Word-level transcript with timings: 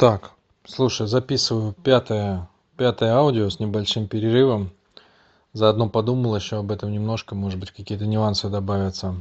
Так, 0.00 0.30
слушай, 0.64 1.06
записываю 1.06 1.74
пятое, 1.74 2.48
пятое 2.78 3.12
аудио 3.12 3.50
с 3.50 3.60
небольшим 3.60 4.08
перерывом. 4.08 4.72
Заодно 5.52 5.90
подумал 5.90 6.34
еще 6.34 6.56
об 6.56 6.70
этом 6.70 6.90
немножко, 6.90 7.34
может 7.34 7.60
быть, 7.60 7.70
какие-то 7.70 8.06
нюансы 8.06 8.48
добавятся. 8.48 9.16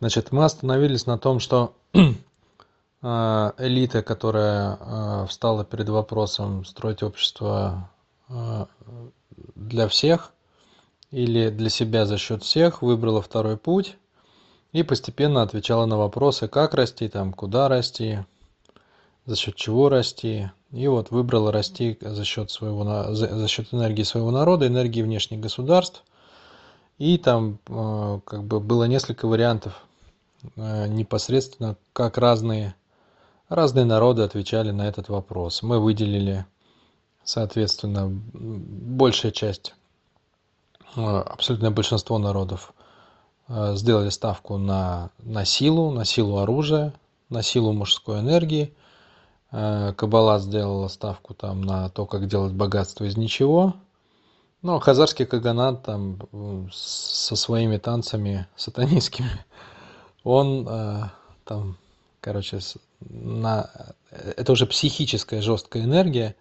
Значит, 0.00 0.32
мы 0.32 0.44
остановились 0.44 1.06
на 1.06 1.16
том, 1.16 1.40
что 1.40 1.74
э, 1.94 2.04
элита, 3.56 4.02
которая 4.02 4.76
э, 4.78 5.26
встала 5.30 5.64
перед 5.64 5.88
вопросом 5.88 6.66
строить 6.66 7.02
общество 7.02 7.88
э, 8.28 8.66
для 9.54 9.88
всех 9.88 10.32
или 11.10 11.48
для 11.48 11.70
себя 11.70 12.04
за 12.04 12.18
счет 12.18 12.42
всех, 12.42 12.82
выбрала 12.82 13.22
второй 13.22 13.56
путь 13.56 13.96
и 14.72 14.82
постепенно 14.82 15.40
отвечала 15.40 15.86
на 15.86 15.96
вопросы, 15.96 16.48
как 16.48 16.74
расти, 16.74 17.08
там, 17.08 17.32
куда 17.32 17.68
расти, 17.68 18.26
за 19.26 19.36
счет 19.36 19.56
чего 19.56 19.88
расти. 19.88 20.50
И 20.70 20.86
вот 20.88 21.10
выбрала 21.10 21.52
расти 21.52 21.96
за 22.00 22.24
счет, 22.24 22.50
своего, 22.50 23.14
за, 23.14 23.48
счет 23.48 23.72
энергии 23.72 24.02
своего 24.02 24.30
народа, 24.30 24.66
энергии 24.66 25.02
внешних 25.02 25.40
государств. 25.40 26.02
И 26.98 27.18
там 27.18 27.58
э, 27.68 28.20
как 28.24 28.44
бы 28.44 28.60
было 28.60 28.84
несколько 28.84 29.26
вариантов 29.26 29.84
э, 30.56 30.88
непосредственно, 30.88 31.76
как 31.92 32.18
разные, 32.18 32.74
разные 33.48 33.84
народы 33.84 34.22
отвечали 34.22 34.70
на 34.70 34.86
этот 34.86 35.08
вопрос. 35.08 35.62
Мы 35.62 35.80
выделили, 35.80 36.44
соответственно, 37.24 38.08
большая 38.08 39.32
часть, 39.32 39.74
э, 40.96 41.00
абсолютное 41.00 41.70
большинство 41.70 42.18
народов 42.18 42.74
сделали 43.46 44.08
ставку 44.08 44.56
на, 44.56 45.10
на 45.18 45.44
силу, 45.44 45.90
на 45.90 46.06
силу 46.06 46.38
оружия, 46.38 46.94
на 47.28 47.42
силу 47.42 47.72
мужской 47.72 48.20
энергии– 48.20 48.74
Кабала 49.54 50.40
сделала 50.40 50.88
ставку 50.88 51.32
там 51.32 51.60
на 51.60 51.88
то, 51.88 52.06
как 52.06 52.26
делать 52.26 52.52
богатство 52.52 53.04
из 53.04 53.16
ничего. 53.16 53.74
Ну, 54.62 54.80
хазарский 54.80 55.26
каганат 55.26 55.84
там 55.84 56.18
со 56.72 57.36
своими 57.36 57.76
танцами 57.76 58.48
сатанинскими, 58.56 59.30
он 60.24 60.66
э, 60.66 61.02
там, 61.44 61.76
короче, 62.20 62.58
на... 63.00 63.70
это 64.10 64.52
уже 64.52 64.66
психическая 64.66 65.40
жесткая 65.40 65.84
энергия, 65.84 66.34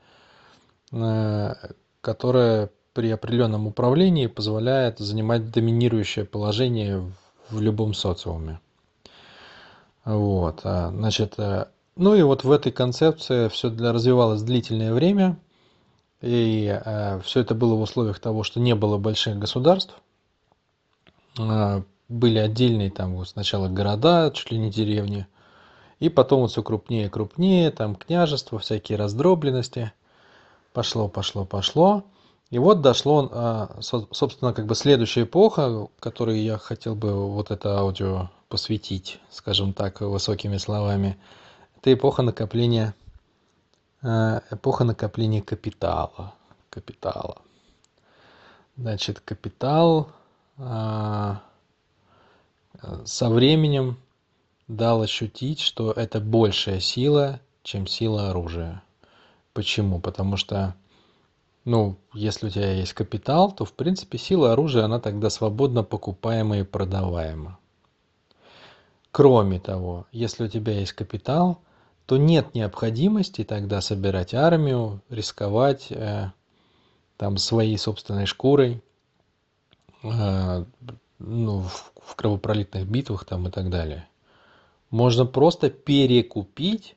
э, 0.91 1.53
которая 2.01 2.69
при 2.93 3.11
определенном 3.11 3.67
управлении 3.67 4.27
позволяет 4.27 4.99
занимать 4.99 5.51
доминирующее 5.51 6.25
положение 6.25 7.11
в 7.49 7.61
любом 7.61 7.93
социуме. 7.93 8.59
Вот, 10.05 10.61
а, 10.63 10.89
значит, 10.89 11.35
ну 11.95 12.15
и 12.15 12.23
вот 12.23 12.43
в 12.43 12.51
этой 12.51 12.71
концепции 12.71 13.47
все 13.49 13.69
развивалось 13.69 14.41
длительное 14.41 14.93
время, 14.93 15.37
и 16.21 16.79
э, 16.83 17.19
все 17.21 17.41
это 17.41 17.53
было 17.53 17.75
в 17.75 17.81
условиях 17.81 18.19
того, 18.19 18.43
что 18.43 18.59
не 18.59 18.73
было 18.73 18.97
больших 18.97 19.37
государств, 19.37 19.93
э, 21.37 21.83
были 22.09 22.39
отдельные 22.39 22.89
там 22.89 23.15
вот 23.15 23.29
сначала 23.29 23.67
города, 23.67 24.31
чуть 24.33 24.51
ли 24.51 24.57
не 24.57 24.71
деревни, 24.71 25.27
и 25.99 26.09
потом 26.09 26.41
вот 26.41 26.51
все 26.51 26.63
крупнее 26.63 27.05
и 27.05 27.09
крупнее, 27.09 27.69
там 27.69 27.95
княжества, 27.95 28.57
всякие 28.57 28.97
раздробленности, 28.97 29.93
пошло, 30.73 31.07
пошло, 31.07 31.45
пошло. 31.45 32.03
И 32.49 32.57
вот 32.57 32.81
дошло, 32.81 33.29
э, 33.31 33.67
собственно, 33.81 34.53
как 34.53 34.65
бы 34.65 34.75
следующая 34.75 35.23
эпоха, 35.23 35.87
которой 35.99 36.39
я 36.39 36.57
хотел 36.57 36.95
бы 36.95 37.13
вот 37.29 37.51
это 37.51 37.77
аудио 37.77 38.29
посвятить, 38.47 39.19
скажем 39.29 39.73
так, 39.73 40.01
высокими 40.01 40.57
словами– 40.57 41.17
это 41.83 41.93
эпоха 41.93 42.21
накопления 42.21 42.95
э, 44.03 44.39
эпоха 44.51 44.85
накопления 44.85 45.41
капитала 45.41 46.33
капитала. 46.69 47.41
Значит 48.77 49.19
капитал 49.19 50.07
э, 50.57 51.35
со 53.03 53.29
временем 53.29 53.97
дал 54.69 55.01
ощутить 55.01 55.59
что 55.59 55.91
это 55.91 56.21
большая 56.21 56.79
сила 56.79 57.41
чем 57.63 57.85
сила 57.85 58.29
оружия. 58.29 58.81
Почему? 59.51 59.99
Потому 59.99 60.37
что 60.37 60.75
ну 61.65 61.97
если 62.13 62.47
у 62.47 62.49
тебя 62.49 62.71
есть 62.71 62.93
капитал 62.93 63.51
то 63.51 63.65
в 63.65 63.73
принципе 63.73 64.17
сила 64.17 64.53
оружия 64.53 64.85
она 64.85 65.01
тогда 65.01 65.29
свободно 65.29 65.83
покупаема 65.83 66.59
и 66.59 66.63
продаваема. 66.63 67.59
Кроме 69.11 69.59
того 69.59 70.07
если 70.13 70.45
у 70.45 70.47
тебя 70.47 70.79
есть 70.79 70.93
капитал 70.93 71.59
то 72.05 72.17
нет 72.17 72.53
необходимости 72.53 73.43
тогда 73.43 73.81
собирать 73.81 74.33
армию, 74.33 75.01
рисковать 75.09 75.87
э, 75.89 76.31
там 77.17 77.37
своей 77.37 77.77
собственной 77.77 78.25
шкурой 78.25 78.81
э, 80.03 80.65
ну, 81.19 81.59
в, 81.61 81.93
в 82.01 82.15
кровопролитных 82.15 82.85
битвах 82.87 83.25
там 83.25 83.47
и 83.47 83.51
так 83.51 83.69
далее. 83.69 84.07
Можно 84.89 85.25
просто 85.25 85.69
перекупить, 85.69 86.95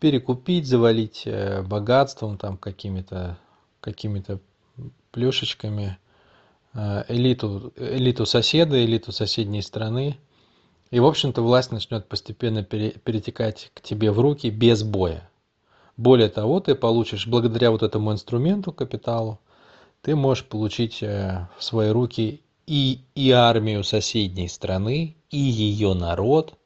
перекупить, 0.00 0.66
завалить 0.66 1.22
э, 1.26 1.62
богатством 1.62 2.38
там 2.38 2.56
какими-то 2.56 3.38
какими-то 3.80 4.40
плюшечками 5.12 5.98
э, 6.74 7.04
элиту, 7.08 7.72
элиту 7.76 8.26
соседа, 8.26 8.84
элиту 8.84 9.12
соседней 9.12 9.62
страны– 9.62 10.18
и, 10.92 11.00
в 11.00 11.06
общем-то, 11.06 11.40
власть 11.40 11.72
начнет 11.72 12.06
постепенно 12.06 12.62
перетекать 12.62 13.70
к 13.72 13.80
тебе 13.80 14.12
в 14.12 14.20
руки 14.20 14.50
без 14.50 14.82
боя. 14.82 15.26
Более 15.96 16.28
того, 16.28 16.60
ты 16.60 16.74
получишь, 16.74 17.26
благодаря 17.26 17.70
вот 17.70 17.82
этому 17.82 18.12
инструменту, 18.12 18.72
капиталу, 18.72 19.40
ты 20.02 20.14
можешь 20.14 20.44
получить 20.44 21.02
э, 21.02 21.48
в 21.56 21.64
свои 21.64 21.88
руки 21.88 22.42
и, 22.66 23.00
и 23.14 23.30
армию 23.30 23.84
соседней 23.84 24.48
страны, 24.48 25.16
и 25.30 25.38
ее 25.38 25.94
народ, 25.94 26.58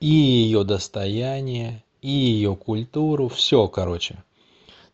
и 0.00 0.08
ее 0.08 0.64
достояние, 0.64 1.84
и 2.00 2.10
ее 2.10 2.56
культуру, 2.56 3.28
все, 3.28 3.68
короче. 3.68 4.24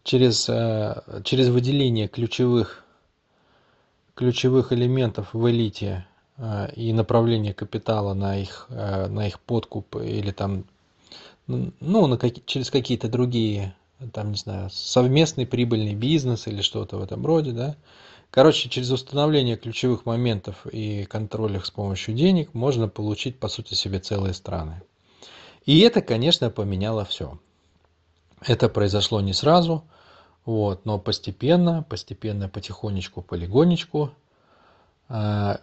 Через, 0.04 0.50
э, 0.50 1.22
через 1.24 1.48
выделение 1.48 2.08
ключевых, 2.08 2.84
ключевых 4.14 4.70
элементов 4.74 5.32
в 5.32 5.50
элите 5.50 6.06
и 6.76 6.92
направление 6.92 7.52
капитала 7.52 8.14
на 8.14 8.38
их, 8.38 8.66
э, 8.70 9.08
на 9.08 9.26
их 9.26 9.40
подкуп 9.40 9.96
или 9.96 10.30
там, 10.30 10.64
ну, 11.46 12.06
на 12.06 12.18
через 12.46 12.70
какие-то 12.70 13.08
другие, 13.08 13.74
там, 14.12 14.30
не 14.30 14.36
знаю, 14.36 14.70
совместный 14.70 15.46
прибыльный 15.46 15.94
бизнес 15.94 16.46
или 16.46 16.62
что-то 16.62 16.98
в 16.98 17.02
этом 17.02 17.26
роде, 17.26 17.52
да. 17.52 17.76
Короче, 18.30 18.68
через 18.68 18.90
установление 18.90 19.56
ключевых 19.56 20.04
моментов 20.04 20.66
и 20.66 21.04
контроль 21.06 21.58
с 21.64 21.70
помощью 21.70 22.14
денег 22.14 22.52
можно 22.54 22.88
получить, 22.88 23.38
по 23.38 23.48
сути, 23.48 23.74
себе 23.74 23.98
целые 23.98 24.34
страны. 24.34 24.82
И 25.64 25.80
это, 25.80 26.02
конечно, 26.02 26.50
поменяло 26.50 27.04
все. 27.04 27.38
Это 28.46 28.68
произошло 28.68 29.20
не 29.20 29.32
сразу, 29.32 29.82
вот, 30.44 30.84
но 30.84 30.98
постепенно, 30.98 31.84
постепенно, 31.88 32.48
потихонечку, 32.48 33.22
полигонечку 33.22 34.12
э, 35.08 35.56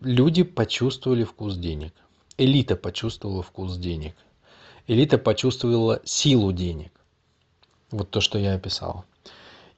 люди 0.00 0.42
почувствовали 0.42 1.24
вкус 1.24 1.56
денег. 1.56 1.92
Элита 2.38 2.76
почувствовала 2.76 3.42
вкус 3.42 3.76
денег. 3.76 4.14
Элита 4.86 5.18
почувствовала 5.18 6.00
силу 6.04 6.52
денег. 6.52 6.92
Вот 7.90 8.10
то, 8.10 8.20
что 8.20 8.38
я 8.38 8.54
описал. 8.54 9.04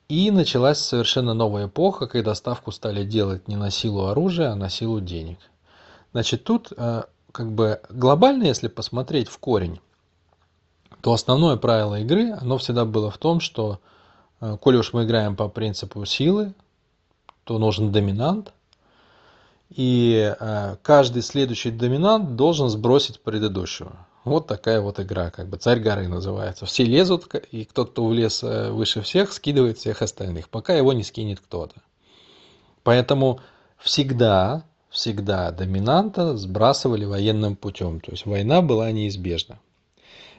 И 0.08 0.30
началась 0.30 0.78
совершенно 0.78 1.34
новая 1.34 1.66
эпоха, 1.66 2.06
когда 2.06 2.34
ставку 2.34 2.70
стали 2.72 3.04
делать 3.04 3.48
не 3.48 3.56
на 3.56 3.70
силу 3.70 4.06
оружия, 4.06 4.52
а 4.52 4.56
на 4.56 4.68
силу 4.68 5.00
денег. 5.00 5.38
Значит, 6.12 6.44
тут 6.44 6.72
э, 6.76 7.04
как 7.32 7.52
бы 7.52 7.80
глобально, 7.88 8.44
если 8.44 8.68
посмотреть 8.68 9.28
в 9.28 9.38
корень, 9.38 9.80
то 11.00 11.12
основное 11.12 11.56
правило 11.56 12.00
игры, 12.00 12.32
оно 12.32 12.58
всегда 12.58 12.84
было 12.84 13.10
в 13.10 13.16
том, 13.16 13.40
что 13.40 13.80
э, 14.40 14.58
коли 14.60 14.76
уж 14.76 14.92
мы 14.92 15.04
играем 15.04 15.34
по 15.34 15.48
принципу 15.48 16.04
силы, 16.04 16.52
то 17.44 17.58
нужен 17.58 17.90
доминант– 17.90 18.52
и 19.74 20.34
э, 20.38 20.76
каждый 20.82 21.22
следующий 21.22 21.70
доминант 21.70 22.36
должен 22.36 22.68
сбросить 22.68 23.20
предыдущего. 23.20 24.06
Вот 24.24 24.46
такая 24.46 24.80
вот 24.80 25.00
игра, 25.00 25.30
как 25.30 25.48
бы 25.48 25.56
царь 25.56 25.80
горы 25.80 26.06
называется. 26.06 26.64
Все 26.66 26.84
лезут, 26.84 27.34
и 27.50 27.64
тот, 27.64 27.90
кто 27.90 28.06
влез 28.06 28.42
э, 28.42 28.70
выше 28.70 29.02
всех, 29.02 29.32
скидывает 29.32 29.78
всех 29.78 30.02
остальных, 30.02 30.48
пока 30.48 30.74
его 30.74 30.92
не 30.92 31.02
скинет 31.02 31.40
кто-то. 31.40 31.74
Поэтому 32.84 33.40
всегда, 33.78 34.64
всегда 34.90 35.50
доминанта 35.50 36.36
сбрасывали 36.36 37.04
военным 37.04 37.56
путем. 37.56 38.00
То 38.00 38.12
есть 38.12 38.26
война 38.26 38.62
была 38.62 38.90
неизбежна. 38.92 39.58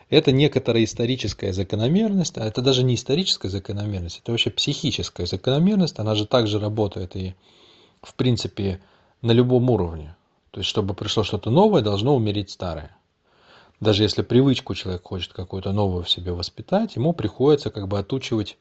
Это 0.10 0.32
некоторая 0.32 0.84
историческая 0.84 1.54
закономерность, 1.54 2.38
а 2.38 2.46
это 2.46 2.62
даже 2.62 2.84
не 2.84 2.96
историческая 2.96 3.50
закономерность, 3.50 4.20
это 4.20 4.32
вообще 4.32 4.52
психическая 4.52 5.26
закономерность, 5.26 5.98
она 5.98 6.14
же 6.14 6.28
также 6.28 6.60
работает 6.60 7.16
и 7.16 7.34
в 8.04 8.14
принципе 8.14 8.80
на 9.24 9.32
любом 9.32 9.70
уровне. 9.72 10.16
То 10.52 10.60
есть, 10.60 10.70
чтобы 10.70 10.94
пришло 10.94 11.24
что-то 11.24 11.50
новое, 11.50 11.82
должно 11.82 12.16
умереть 12.16 12.52
старое. 12.52 12.96
даже 13.80 14.04
если 14.04 14.22
привычку 14.22 14.76
человек 14.76 15.04
хочет 15.04 15.34
какую-то 15.34 15.72
новую 15.72 16.04
в 16.04 16.10
себе 16.10 16.32
воспитать, 16.32 16.96
ему 16.96 17.14
приходится 17.14 17.70
как 17.70 17.88
бы 17.88 18.00
отучивать, 18.00 18.58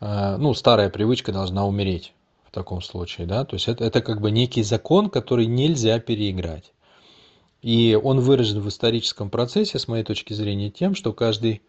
э, 0.00 0.36
ну, 0.38 0.54
старая 0.54 0.88
привычка 0.88 1.32
должна 1.32 1.66
умереть 1.66 2.14
в 2.46 2.52
таком 2.52 2.80
случае, 2.80 3.26
да, 3.26 3.44
то 3.44 3.54
есть 3.54 3.68
это, 3.68 3.84
это 3.84 4.00
как 4.00 4.20
бы 4.20 4.30
некий 4.30 4.62
закон, 4.62 5.10
который 5.10 5.46
нельзя 5.46 5.98
переиграть. 5.98 6.72
И 7.60 7.98
он 8.00 8.20
выражен 8.20 8.60
в 8.60 8.68
историческом 8.68 9.28
процессе, 9.28 9.78
с 9.78 9.88
моей 9.88 10.04
точки 10.04 10.32
зрения, 10.32 10.70
тем, 10.70 10.94
что 10.94 11.12
каждый, 11.12 11.62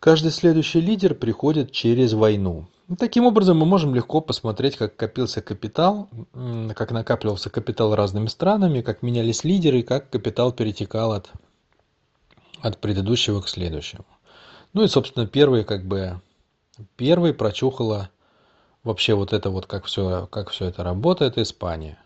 каждый 0.00 0.30
следующий 0.30 0.80
лидер 0.80 1.14
приходит 1.14 1.72
через 1.72 2.12
войну. 2.12 2.66
И 2.88 2.96
таким 2.96 3.26
образом 3.26 3.58
мы 3.58 3.66
можем 3.66 3.94
легко 3.94 4.20
посмотреть, 4.20 4.76
как 4.76 4.96
копился 4.96 5.42
капитал, 5.42 6.08
как 6.74 6.90
накапливался 6.90 7.50
капитал 7.50 7.94
разными 7.94 8.28
странами, 8.28 8.80
как 8.80 9.02
менялись 9.02 9.44
лидеры, 9.44 9.82
как 9.82 10.08
капитал 10.08 10.52
перетекал 10.52 11.12
от, 11.12 11.30
от 12.60 12.78
предыдущего 12.78 13.42
к 13.42 13.48
следующему. 13.48 14.06
Ну 14.72 14.84
и, 14.84 14.88
собственно, 14.88 15.26
первый, 15.26 15.64
как 15.64 15.84
бы, 15.84 16.20
первый 16.96 17.34
прочухала 17.34 18.08
вообще 18.84 19.14
вот 19.14 19.32
это 19.32 19.50
вот, 19.50 19.66
как 19.66 19.84
все, 19.84 20.26
как 20.30 20.50
все 20.50 20.66
это 20.66 20.82
работает, 20.82 21.36
Испания. 21.36 21.98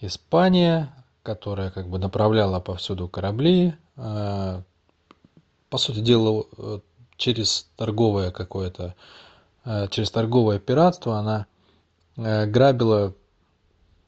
Испания 0.00 0.92
которая 1.22 1.70
как 1.70 1.88
бы 1.88 1.98
направляла 1.98 2.60
повсюду 2.60 3.08
корабли, 3.08 3.74
э, 3.96 4.62
по 5.72 5.78
сути 5.78 6.00
дела, 6.00 6.44
э, 6.58 6.80
через 7.16 7.66
торговое 7.76 8.30
какое-то, 8.30 8.94
э, 9.64 9.88
через 9.88 10.10
торговое 10.10 10.58
пиратство 10.58 11.16
она 11.16 11.46
грабила, 12.14 13.14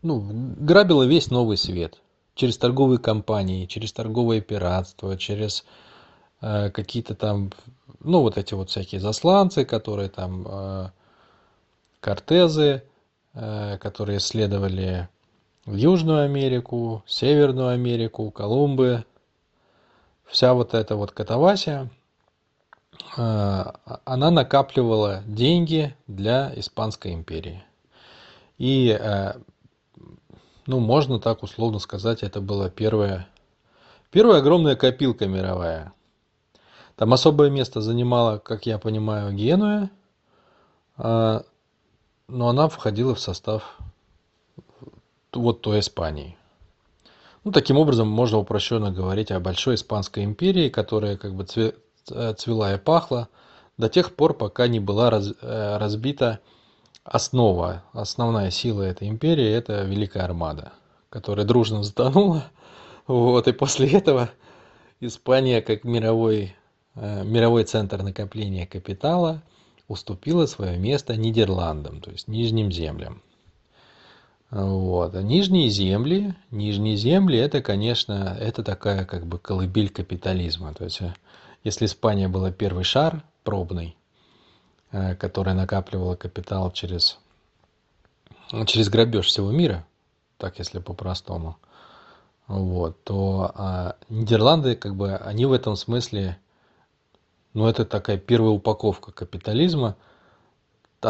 ну, 0.03 0.23
грабила 0.59 1.05
весь 1.05 1.31
новый 1.31 1.57
свет. 1.57 2.03
Через 2.35 2.59
торговые 2.59 2.99
компании, 2.99 3.65
через 3.65 3.95
торговое 3.95 4.43
пиратство, 4.43 5.17
через 5.17 5.65
какие-то 6.41 7.15
там, 7.15 7.51
ну, 8.01 8.21
вот 8.21 8.37
эти 8.37 8.53
вот 8.53 8.69
всякие 8.69 9.01
засланцы, 9.01 9.65
которые 9.65 10.11
там, 10.11 10.93
кортезы, 12.01 12.83
которые 13.33 14.19
исследовали 14.19 15.09
Южную 15.65 16.25
Америку, 16.25 17.03
Северную 17.07 17.69
Америку, 17.69 18.31
Колумбы. 18.31 19.07
Вся 20.27 20.55
вот 20.55 20.75
эта 20.75 20.97
вот 20.97 21.13
катавасия, 21.13 21.91
э, 23.17 23.65
она 24.05 24.31
накапливала 24.31 25.23
деньги 25.27 25.95
для 26.07 26.53
Испанской 26.59 27.13
империи. 27.13 27.63
И, 28.59 28.97
э, 28.99 29.35
ну, 30.67 30.81
можно 30.81 31.19
так 31.21 31.43
условно 31.43 31.79
сказать, 31.79 32.23
это 32.23 32.41
была 32.41 32.71
первая, 32.71 33.29
первая 34.11 34.39
огромная 34.39 34.77
копилка 34.77 35.27
мировая. 35.27 35.93
Там 36.97 37.13
особое 37.13 37.51
место 37.51 37.81
занимала, 37.81 38.39
как 38.39 38.67
я 38.67 38.79
понимаю, 38.79 39.33
Генуя, 39.33 39.91
э, 40.99 41.41
но 42.29 42.49
она 42.49 42.69
входила 42.69 43.15
в 43.15 43.21
состав 43.21 43.79
вот 45.33 45.61
той 45.61 45.81
Испании. 45.81 46.37
Ну, 47.45 47.53
таким 47.53 47.77
образом, 47.77 48.09
можно 48.09 48.39
упрощенно 48.39 48.91
говорить 48.91 49.31
о 49.31 49.39
большой 49.39 49.75
Испанской 49.75 50.25
империи, 50.25 50.71
которая 50.71 51.19
как 51.19 51.35
бы 51.35 51.47
э, 51.57 52.35
цвела 52.35 52.75
и 52.75 52.79
пахла 52.79 53.29
до 53.77 53.91
тех 53.91 54.15
пор, 54.15 54.33
пока 54.33 54.67
не 54.67 54.81
была 54.81 55.11
раз, 55.11 55.31
э, 55.43 55.77
разбита 55.77 56.41
основа, 57.05 57.85
основная 57.93 58.51
сила 58.51 58.83
этой 58.83 59.09
империи– 59.09 59.47
это 59.53 59.83
Великая 59.83 60.23
Армада, 60.23 60.73
которая 61.11 61.45
дружно 61.45 61.83
затонула. 61.83 62.45
Вот, 63.07 63.47
и 63.47 63.53
после 63.53 63.91
этого 63.91 64.31
Испания, 65.01 65.61
как 65.61 65.85
мировой, 65.85 66.57
э, 66.95 67.25
мировой 67.25 67.65
центр 67.65 68.03
накопления 68.03 68.67
капитала, 68.67 69.43
уступила 69.87 70.47
свое 70.47 70.79
место 70.79 71.15
Нидерландам, 71.15 72.01
то 72.01 72.11
есть 72.11 72.27
Нижним 72.27 72.73
землям. 72.73 73.21
Вот. 74.55 75.17
А 75.17 75.23
нижние 75.23 75.69
земли, 75.69 76.33
нижние 76.53 76.95
земли, 76.95 77.37
это, 77.37 77.61
конечно, 77.61 78.37
это 78.39 78.63
такая 78.63 79.05
как 79.05 79.27
бы 79.27 79.37
колыбель 79.37 79.89
капитализма. 79.89 80.73
То 80.75 80.85
есть, 80.85 81.01
э, 81.01 81.13
если 81.65 81.87
Испания 81.87 82.29
была 82.29 82.53
первый 82.53 82.85
шар 82.85 83.25
пробный, 83.43 83.97
э, 84.93 85.17
который 85.17 85.55
накапливала 85.55 86.15
капитал 86.15 86.71
через, 86.71 87.19
через 88.67 88.89
грабеж 88.89 89.27
всего 89.27 89.51
мира, 89.51 89.85
так 90.39 90.61
если 90.61 90.79
по-простому, 90.79 91.57
вот, 92.47 93.03
то 93.03 93.51
а, 93.57 93.97
Нидерланды, 94.09 94.77
как 94.77 94.95
бы, 94.95 95.17
они 95.17 95.47
в 95.47 95.53
этом 95.53 95.75
смысле, 95.75 96.39
ну, 97.55 97.67
это 97.67 97.85
такая 97.85 98.19
первая 98.19 98.53
упаковка 98.53 99.11
капитализма– 99.11 99.97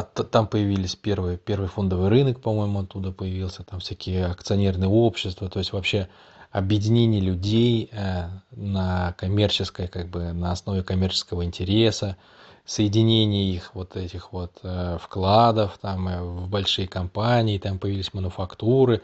там 0.03 0.47
появились 0.47 0.97
первые, 0.97 1.39
первый 1.39 1.69
фондовый 1.69 2.09
рынок, 2.09 2.41
по-моему, 2.41 2.81
оттуда 2.81 3.13
появился, 3.13 3.63
там 3.63 3.81
всякие 3.81 4.27
акционерные 4.27 4.89
общества, 4.89 5.49
то 5.49 5.59
есть 5.61 5.73
вообще 5.73 6.09
объединение 6.51 7.21
людей 7.21 7.89
э, 7.93 8.29
на 8.53 9.15
коммерческой, 9.19 9.89
как 9.89 10.09
бы 10.09 10.33
на 10.33 10.53
основе 10.53 10.83
коммерческого 10.83 11.45
интереса, 11.45 12.17
соединение 12.65 13.53
их 13.55 13.75
вот 13.75 13.97
этих 13.97 14.33
вот 14.33 14.53
э, 14.63 14.99
вкладов 15.01 15.79
там 15.81 16.09
э, 16.09 16.23
в 16.23 16.49
большие 16.49 16.89
компании, 16.89 17.59
там 17.59 17.79
появились 17.79 18.15
мануфактуры. 18.15 19.03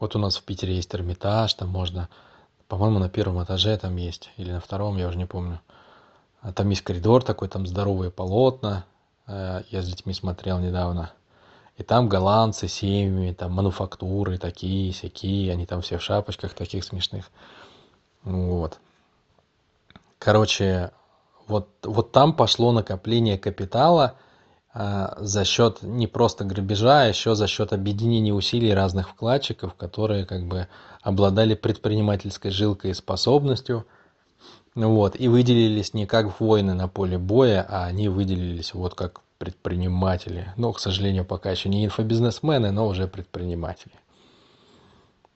Вот 0.00 0.16
у 0.16 0.18
нас 0.18 0.36
в 0.36 0.42
Питере 0.42 0.76
есть 0.76 0.94
Эрмитаж, 0.94 1.54
там 1.54 1.68
можно, 1.68 2.08
по-моему, 2.68 2.98
на 2.98 3.08
первом 3.08 3.42
этаже 3.42 3.76
там 3.76 3.96
есть, 3.96 4.30
или 4.36 4.50
на 4.50 4.60
втором, 4.60 4.96
я 4.96 5.08
уже 5.08 5.18
не 5.18 5.26
помню. 5.26 5.60
А 6.40 6.52
там 6.52 6.70
есть 6.70 6.82
коридор 6.82 7.22
такой, 7.22 7.48
там 7.48 7.66
здоровые 7.66 8.10
полотна, 8.10 8.84
я 9.26 9.82
с 9.82 9.86
детьми 9.86 10.12
смотрел 10.12 10.58
недавно. 10.58 11.12
И 11.76 11.82
там 11.82 12.08
голландцы 12.08 12.68
семьями, 12.68 13.32
там 13.32 13.52
мануфактуры 13.52 14.38
такие, 14.38 14.92
всякие, 14.92 15.52
они 15.52 15.66
там 15.66 15.80
все 15.80 15.98
в 15.98 16.02
шапочках 16.02 16.54
таких 16.54 16.84
смешных. 16.84 17.30
Вот. 18.22 18.78
Короче, 20.18 20.92
вот, 21.48 21.68
вот 21.82 22.12
там 22.12 22.34
пошло 22.34 22.70
накопление 22.70 23.38
капитала 23.38 24.14
а, 24.72 25.16
за 25.18 25.44
счет 25.44 25.82
не 25.82 26.06
просто 26.06 26.44
грабежа, 26.44 27.02
а 27.02 27.06
еще 27.06 27.34
за 27.34 27.48
счет 27.48 27.72
объединения 27.72 28.32
усилий 28.32 28.72
разных 28.72 29.10
вкладчиков, 29.10 29.74
которые 29.74 30.26
как 30.26 30.46
бы 30.46 30.68
обладали 31.02 31.54
предпринимательской 31.54 32.50
жилкой 32.50 32.92
и 32.92 32.94
способностью– 32.94 33.86
вот, 34.74 35.18
и 35.18 35.28
выделились 35.28 35.94
не 35.94 36.06
как 36.06 36.40
воины 36.40 36.74
на 36.74 36.88
поле 36.88 37.18
боя, 37.18 37.64
а 37.68 37.84
они 37.84 38.08
выделились 38.08 38.74
вот 38.74 38.94
как 38.94 39.20
предприниматели. 39.38 40.52
Но, 40.56 40.72
к 40.72 40.80
сожалению, 40.80 41.24
пока 41.24 41.50
еще 41.50 41.68
не 41.68 41.84
инфобизнесмены, 41.84 42.70
но 42.72 42.88
уже 42.88 43.06
предприниматели. 43.06 43.92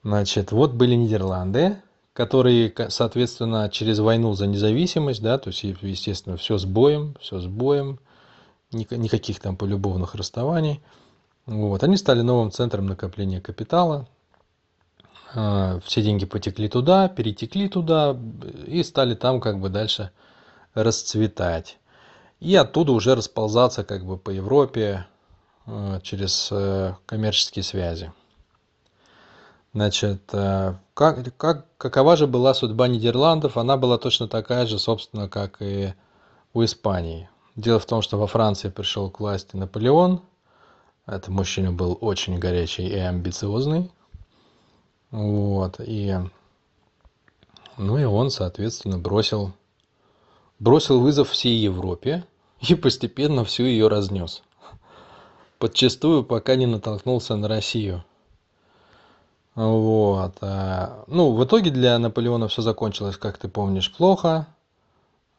Значит, 0.03 0.51
вот 0.51 0.73
были 0.73 0.95
Нидерланды, 0.95 1.77
которые, 2.13 2.73
соответственно, 2.89 3.69
через 3.69 3.99
войну 3.99 4.33
за 4.33 4.47
независимость, 4.47 5.21
да, 5.21 5.37
то 5.37 5.49
есть, 5.49 5.63
естественно, 5.63 6.35
все 6.37 6.57
с 6.57 6.65
боем, 6.65 7.15
все 7.21 7.39
с 7.39 7.45
боем, 7.45 7.99
никаких 8.71 9.39
там 9.39 9.55
полюбовных 9.55 10.15
расставаний. 10.15 10.81
Вот, 11.45 11.83
они 11.83 11.97
стали 11.97 12.21
новым 12.21 12.51
центром 12.51 12.87
накопления 12.87 13.41
капитала, 13.41 14.07
все 15.33 16.01
деньги 16.01 16.25
потекли 16.25 16.69
туда, 16.69 17.07
перетекли 17.07 17.69
туда 17.69 18.17
и 18.65 18.81
стали 18.83 19.13
там 19.13 19.39
как 19.39 19.59
бы 19.59 19.69
дальше 19.69 20.11
расцветать. 20.73 21.77
И 22.39 22.55
оттуда 22.55 22.93
уже 22.93 23.15
расползаться 23.15 23.83
как 23.83 24.05
бы 24.05 24.17
по 24.17 24.29
Европе 24.29 25.05
а, 25.65 25.99
через 26.01 26.49
э, 26.51 26.95
коммерческие 27.05 27.63
связи. 27.63 28.11
Значит, 29.73 30.21
э, 30.31 30.73
как, 30.93 31.37
как, 31.37 31.65
какова 31.77 32.15
же 32.15 32.27
была 32.27 32.53
судьба 32.53 32.87
Нидерландов? 32.87 33.57
Она 33.57 33.77
была 33.77 33.97
точно 33.97 34.27
такая 34.27 34.65
же, 34.65 34.79
собственно, 34.79 35.27
как 35.27 35.61
и 35.61 35.93
у 36.53 36.63
Испании. 36.63 37.29
Дело 37.55 37.79
в 37.79 37.85
том, 37.85 38.01
что 38.01 38.17
во 38.17 38.25
Франции 38.25 38.69
пришел 38.69 39.11
к 39.11 39.19
власти 39.19 39.55
Наполеон. 39.55 40.21
Этот 41.05 41.27
мужчина 41.27 41.71
был 41.71 41.97
очень 42.01 42.39
горячий 42.39 42.87
и 42.87 42.97
амбициозный. 42.97 43.91
Вот, 45.11 45.79
и, 45.79 46.17
ну 47.77 47.97
и 47.97 48.03
он, 48.03 48.29
соответственно, 48.29 48.99
бросил, 48.99 49.53
бросил 50.59 50.99
вызов 50.99 51.31
всей 51.31 51.57
Европе 51.57 52.25
и 52.61 52.75
постепенно 52.75 53.43
всю 53.43 53.63
ее 53.63 53.87
разнес. 53.87 54.43
Подчастую, 55.57 56.23
пока 56.23 56.55
не 56.55 56.67
натолкнулся 56.67 57.35
на 57.35 57.47
Россию. 57.47 58.03
Вот. 59.55 60.35
А, 60.39 61.03
ну, 61.07 61.33
в 61.33 61.43
итоге 61.43 61.69
для 61.69 61.99
Наполеона 61.99 62.47
все 62.47 62.61
закончилось, 62.61 63.17
как 63.17 63.37
ты 63.37 63.49
помнишь, 63.49 63.91
плохо. 63.91 64.47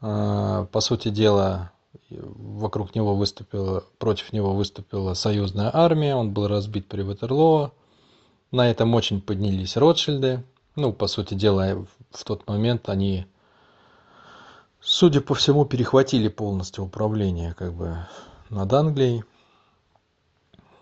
А, 0.02 0.66
по 0.66 0.80
сути 0.80 1.08
дела, 1.08 1.70
вокруг 2.10 2.94
него 2.94 3.14
выступила, 3.14 3.84
против 3.98 4.32
него 4.32 4.52
выступила 4.52 5.14
союзная 5.14 5.70
армия, 5.72 6.14
он 6.14 6.32
был 6.32 6.48
разбит 6.48 6.86
при 6.86 7.02
Ватерлоо. 7.02 7.72
На 8.50 8.68
этом 8.70 8.94
очень 8.94 9.20
поднялись 9.20 9.76
Ротшильды. 9.76 10.42
ну, 10.74 10.92
по 10.92 11.06
сути 11.06 11.34
дела, 11.34 11.86
в 12.10 12.24
тот 12.24 12.46
момент 12.48 12.88
они, 12.88 13.26
судя 14.80 15.20
по 15.20 15.34
всему, 15.34 15.64
перехватили 15.64 16.28
полностью 16.28 16.84
управление 16.84 17.54
как 17.54 17.74
бы 17.74 17.96
над 18.48 18.72
Англией. 18.72 19.24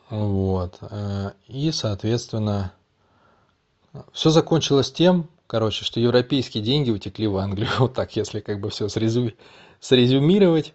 Вот. 0.08 0.78
Э, 0.80 1.32
и, 1.46 1.70
соответственно, 1.70 2.72
все 4.12 4.30
закончилось 4.30 4.90
тем, 4.90 5.28
короче, 5.46 5.84
что 5.84 6.00
европейские 6.00 6.62
деньги 6.62 6.90
утекли 6.90 7.26
в 7.26 7.36
Англию. 7.36 7.68
Вот 7.78 7.94
так, 7.94 8.16
если 8.16 8.40
как 8.40 8.60
бы 8.60 8.70
все 8.70 8.88
срезу... 8.88 9.32
срезюмировать, 9.80 10.74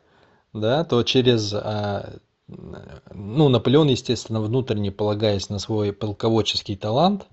да, 0.54 0.84
то 0.84 1.02
через 1.04 1.54
а, 1.54 2.18
ну, 2.48 3.50
Наполеон, 3.50 3.88
естественно, 3.88 4.42
внутренне 4.42 4.92
полагаясь 4.92 5.50
на 5.50 5.60
свой 5.60 5.94
полководческий 5.94 6.76
талант, 6.76 7.28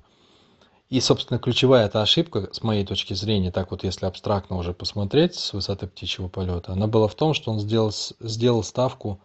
и, 0.89 1.01
собственно, 1.01 1.39
ключевая 1.39 1.87
эта 1.87 2.03
ошибка, 2.03 2.49
с 2.53 2.63
моей 2.63 2.85
точки 2.85 3.15
зрения, 3.15 3.53
так 3.53 3.71
вот 3.71 3.85
если 3.85 4.07
абстрактно 4.07 4.57
уже 4.57 4.73
посмотреть 4.73 5.37
с 5.37 5.53
высоты 5.53 5.87
птичьего 5.87 6.29
полета, 6.29 6.73
она 6.73 6.89
была 6.89 7.07
в 7.07 7.15
том, 7.15 7.33
что 7.33 7.53
он 7.53 7.61
сделал, 7.61 7.93
сделал 8.19 8.65
ставку 8.65 9.21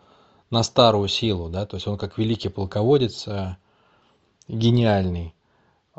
на 0.51 0.61
старую 0.61 1.07
силу, 1.07 1.49
да, 1.49 1.65
то 1.65 1.77
есть 1.77 1.87
он 1.87 1.97
как 1.97 2.19
великий 2.19 2.49
полководец, 2.49 3.27
э, 3.27 3.57
гениальный, 4.47 5.33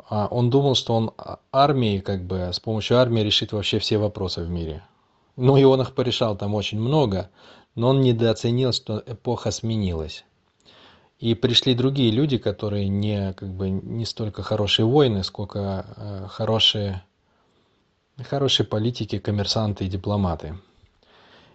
а 0.09 0.27
он 0.31 0.49
думал, 0.49 0.75
что 0.75 0.95
он 0.95 1.11
армией, 1.51 1.99
как 1.99 2.25
бы, 2.25 2.49
с 2.53 2.59
помощью 2.59 2.97
армии 2.97 3.21
решит 3.21 3.51
вообще 3.51 3.79
все 3.79 3.97
вопросы 3.97 4.43
в 4.43 4.49
мире. 4.49 4.83
Ну, 5.35 5.57
и 5.57 5.63
он 5.63 5.81
их 5.81 5.93
порешал 5.93 6.37
там 6.37 6.55
очень 6.55 6.79
много, 6.79 7.29
но 7.77 7.89
он 7.89 8.01
недооценил, 8.01 8.73
что 8.73 9.03
эпоха 9.05 9.51
сменилась. 9.51 10.25
И 11.19 11.35
пришли 11.35 11.75
другие 11.75 12.11
люди, 12.11 12.39
которые 12.39 12.89
не, 12.89 13.33
как 13.33 13.49
бы, 13.49 13.69
не 13.69 14.03
столько 14.05 14.41
хорошие 14.41 14.87
воины, 14.87 15.23
сколько 15.23 15.85
э, 15.95 16.27
хорошие, 16.27 17.03
хорошие 18.19 18.65
политики, 18.65 19.19
коммерсанты 19.19 19.85
и 19.85 19.89
дипломаты. 19.89 20.57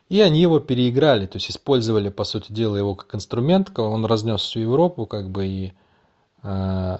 И 0.09 0.21
они 0.21 0.41
его 0.41 0.61
переиграли, 0.61 1.26
то 1.26 1.38
есть 1.38 1.50
использовали, 1.50 2.09
по 2.09 2.23
сути 2.23 2.52
дела, 2.52 2.76
его 2.76 2.95
как 2.95 3.12
инструмент, 3.17 3.76
он 3.76 4.05
разнес 4.05 4.43
всю 4.43 4.61
Европу, 4.61 5.07
как 5.07 5.29
бы, 5.29 5.47
и 5.47 5.73
э, 6.45 6.99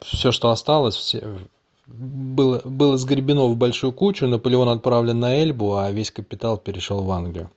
все, 0.00 0.30
что 0.30 0.50
осталось, 0.50 0.96
все, 0.96 1.38
было, 1.86 2.60
было 2.66 2.98
сгребено 2.98 3.46
в 3.46 3.56
большую 3.56 3.94
кучу, 3.94 4.26
Наполеон 4.26 4.68
отправлен 4.68 5.20
на 5.20 5.42
Эльбу, 5.42 5.76
а 5.76 5.90
весь 5.90 6.10
капитал 6.10 6.58
перешел 6.58 7.02
в 7.02 7.10
Англию. 7.10 7.50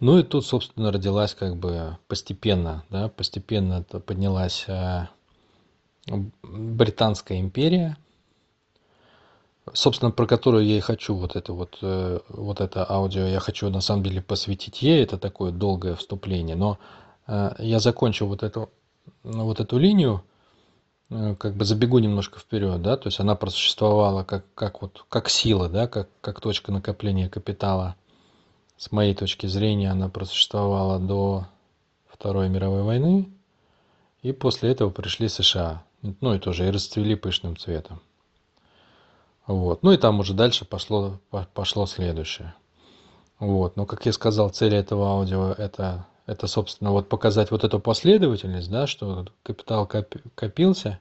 Ну 0.00 0.18
и 0.18 0.22
тут, 0.22 0.46
собственно, 0.46 0.90
родилась 0.90 1.34
как 1.34 1.56
бы 1.56 1.98
постепенно, 2.08 2.84
да, 2.88 3.08
постепенно 3.10 3.82
поднялась 3.82 4.64
э, 4.66 5.06
Британская 6.42 7.38
империя, 7.38 7.98
собственно, 9.74 10.10
про 10.10 10.26
которую 10.26 10.64
я 10.64 10.78
и 10.78 10.80
хочу 10.80 11.14
вот 11.14 11.36
это 11.36 11.52
вот, 11.52 11.78
э, 11.82 12.18
вот 12.30 12.62
это 12.62 12.90
аудио, 12.90 13.26
я 13.26 13.40
хочу 13.40 13.68
на 13.68 13.82
самом 13.82 14.02
деле 14.02 14.22
посвятить 14.22 14.80
ей, 14.80 15.02
это 15.02 15.18
такое 15.18 15.52
долгое 15.52 15.94
вступление, 15.96 16.56
но 16.56 16.78
э, 17.26 17.56
я 17.58 17.78
закончу 17.78 18.24
вот 18.24 18.42
эту, 18.42 18.70
вот 19.22 19.60
эту 19.60 19.76
линию, 19.76 20.24
как 21.10 21.56
бы 21.56 21.66
забегу 21.66 21.98
немножко 21.98 22.38
вперед, 22.38 22.80
да, 22.80 22.96
то 22.96 23.08
есть 23.08 23.20
она 23.20 23.34
просуществовала 23.34 24.24
как, 24.24 24.46
как 24.54 24.80
вот, 24.80 25.04
как 25.10 25.28
сила, 25.28 25.68
да, 25.68 25.88
как, 25.88 26.08
как 26.22 26.40
точка 26.40 26.72
накопления 26.72 27.28
капитала– 27.28 27.96
с 28.80 28.90
моей 28.92 29.14
точки 29.14 29.46
зрения, 29.46 29.90
она 29.90 30.08
просуществовала 30.08 30.98
до 30.98 31.46
Второй 32.08 32.48
мировой 32.48 32.82
войны, 32.82 33.30
и 34.22 34.32
после 34.32 34.70
этого 34.70 34.88
пришли 34.88 35.28
США. 35.28 35.82
Ну 36.00 36.32
и 36.32 36.38
тоже 36.38 36.66
и 36.66 36.70
расцвели 36.70 37.14
пышным 37.14 37.58
цветом. 37.58 38.00
Вот. 39.46 39.82
Ну 39.82 39.92
и 39.92 39.98
там 39.98 40.18
уже 40.20 40.32
дальше 40.32 40.64
пошло, 40.64 41.20
пошло 41.52 41.84
следующее. 41.84 42.54
Вот. 43.38 43.76
Но, 43.76 43.84
как 43.84 44.06
я 44.06 44.14
сказал, 44.14 44.48
цель 44.48 44.74
этого 44.74 45.08
аудио 45.08 45.52
это, 45.52 46.06
это, 46.24 46.46
собственно, 46.46 46.90
вот 46.90 47.10
показать 47.10 47.50
вот 47.50 47.64
эту 47.64 47.80
последовательность, 47.80 48.70
да, 48.70 48.86
что 48.86 49.26
капитал 49.42 49.86
копился, 50.34 51.00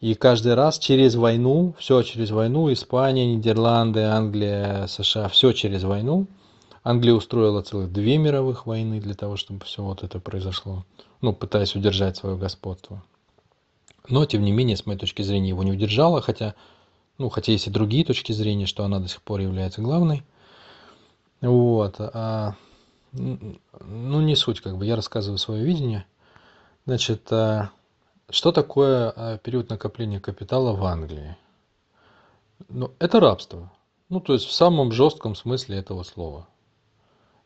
и 0.00 0.14
каждый 0.14 0.54
раз 0.54 0.78
через 0.78 1.14
войну, 1.14 1.74
все 1.78 2.00
через 2.02 2.30
войну, 2.30 2.72
Испания, 2.72 3.26
Нидерланды, 3.26 4.00
Англия, 4.00 4.86
США, 4.86 5.28
все 5.28 5.52
через 5.52 5.82
войну– 5.82 6.26
Англия 6.82 7.12
устроила 7.12 7.62
целых 7.62 7.92
две 7.92 8.16
мировых 8.16 8.66
войны 8.66 9.00
для 9.00 9.14
того, 9.14 9.36
чтобы 9.36 9.64
все 9.64 9.82
вот 9.82 10.02
это 10.02 10.18
произошло, 10.18 10.84
ну, 11.20 11.34
пытаясь 11.34 11.74
удержать 11.74 12.16
свое 12.16 12.36
господство. 12.36 13.02
Но, 14.08 14.24
тем 14.24 14.42
не 14.42 14.50
менее, 14.50 14.76
с 14.76 14.86
моей 14.86 14.98
точки 14.98 15.22
зрения, 15.22 15.50
его 15.50 15.62
не 15.62 15.72
удержала, 15.72 16.22
хотя, 16.22 16.54
ну, 17.18 17.28
хотя 17.28 17.52
есть 17.52 17.66
и 17.66 17.70
другие 17.70 18.04
точки 18.04 18.32
зрения, 18.32 18.66
что 18.66 18.84
она 18.84 18.98
до 18.98 19.08
сих 19.08 19.20
пор 19.20 19.40
является 19.40 19.82
главной. 19.82 20.24
Вот. 21.42 21.96
А, 21.98 22.54
ну, 23.12 24.20
не 24.20 24.34
суть, 24.34 24.60
как 24.60 24.78
бы, 24.78 24.86
я 24.86 24.96
рассказываю 24.96 25.38
свое 25.38 25.64
видение. 25.64 26.06
Значит, 26.86 27.30
а, 27.30 27.70
что 28.30 28.52
такое 28.52 29.12
а, 29.14 29.38
период 29.38 29.68
накопления 29.68 30.18
капитала 30.18 30.72
в 30.72 30.84
Англии? 30.84 31.36
Ну, 32.68 32.92
это 32.98 33.20
рабство. 33.20 33.70
Ну, 34.08 34.20
то 34.20 34.32
есть 34.32 34.46
в 34.46 34.52
самом 34.52 34.92
жестком 34.92 35.34
смысле 35.34 35.76
этого 35.78 36.02
слова. 36.04 36.48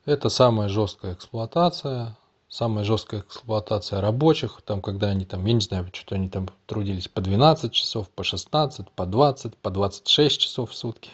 Это 0.06 0.28
самая 0.28 0.68
жесткая 0.68 1.14
эксплуатация, 1.14 2.14
самая 2.50 2.84
жесткая 2.84 3.22
эксплуатация 3.22 4.02
рабочих, 4.02 4.60
там, 4.62 4.82
когда 4.82 5.08
они 5.08 5.24
там, 5.24 5.46
я 5.46 5.54
не 5.54 5.60
знаю, 5.60 5.88
что 5.94 6.14
они 6.14 6.28
там 6.28 6.50
трудились 6.66 7.08
по 7.08 7.22
12 7.22 7.72
часов, 7.72 8.10
по 8.10 8.22
16, 8.22 8.90
по 8.90 9.06
20, 9.06 9.56
по 9.56 9.70
26 9.70 10.40
часов 10.40 10.72
в 10.72 10.74
сутки. 10.74 11.10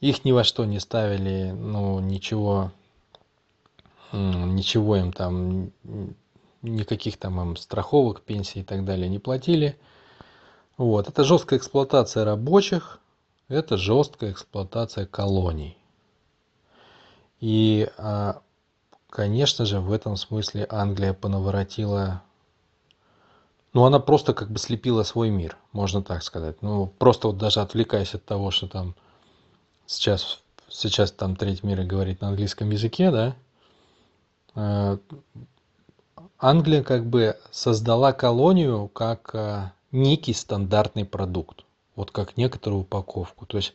Их 0.00 0.24
ни 0.24 0.32
во 0.32 0.42
что 0.42 0.64
не 0.64 0.80
ставили, 0.80 1.50
ну, 1.50 2.00
ничего, 2.00 2.72
ничего 4.12 4.96
им 4.96 5.12
там, 5.12 5.72
никаких 6.62 7.18
там 7.18 7.42
им 7.42 7.56
страховок, 7.56 8.22
пенсий 8.22 8.60
и 8.60 8.64
так 8.64 8.86
далее 8.86 9.10
не 9.10 9.18
платили. 9.18 9.78
Вот, 10.78 11.08
это 11.08 11.24
жесткая 11.24 11.58
эксплуатация 11.58 12.24
рабочих, 12.24 13.00
это 13.48 13.76
жесткая 13.76 14.32
эксплуатация 14.32 15.04
колоний. 15.04 15.76
И, 17.40 17.90
а, 17.96 18.40
конечно 19.08 19.64
же, 19.64 19.80
в 19.80 19.92
этом 19.92 20.16
смысле 20.16 20.66
Англия 20.70 21.14
понаворотила 21.14 22.22
ну, 23.72 23.84
она 23.84 24.00
просто 24.00 24.34
как 24.34 24.50
бы 24.50 24.58
слепила 24.58 25.04
свой 25.04 25.30
мир, 25.30 25.56
можно 25.72 26.02
так 26.02 26.22
сказать. 26.22 26.60
Ну, 26.60 26.92
просто 26.98 27.28
вот 27.28 27.38
даже 27.38 27.60
отвлекаясь 27.60 28.14
от 28.14 28.24
того, 28.24 28.50
что 28.50 28.66
там 28.66 28.96
сейчас, 29.86 30.42
сейчас 30.68 31.12
там 31.12 31.36
треть 31.36 31.62
мира 31.62 31.84
говорит 31.84 32.20
на 32.20 32.28
английском 32.28 32.70
языке, 32.70 33.10
да, 33.10 33.36
а, 34.54 34.98
Англия 36.38 36.82
как 36.82 37.06
бы 37.06 37.38
создала 37.52 38.12
колонию 38.12 38.88
как 38.88 39.34
а, 39.34 39.72
некий 39.92 40.32
стандартный 40.32 41.04
продукт, 41.04 41.64
вот 41.94 42.10
как 42.10 42.36
некоторую 42.36 42.82
упаковку. 42.82 43.46
То 43.46 43.58
есть 43.58 43.74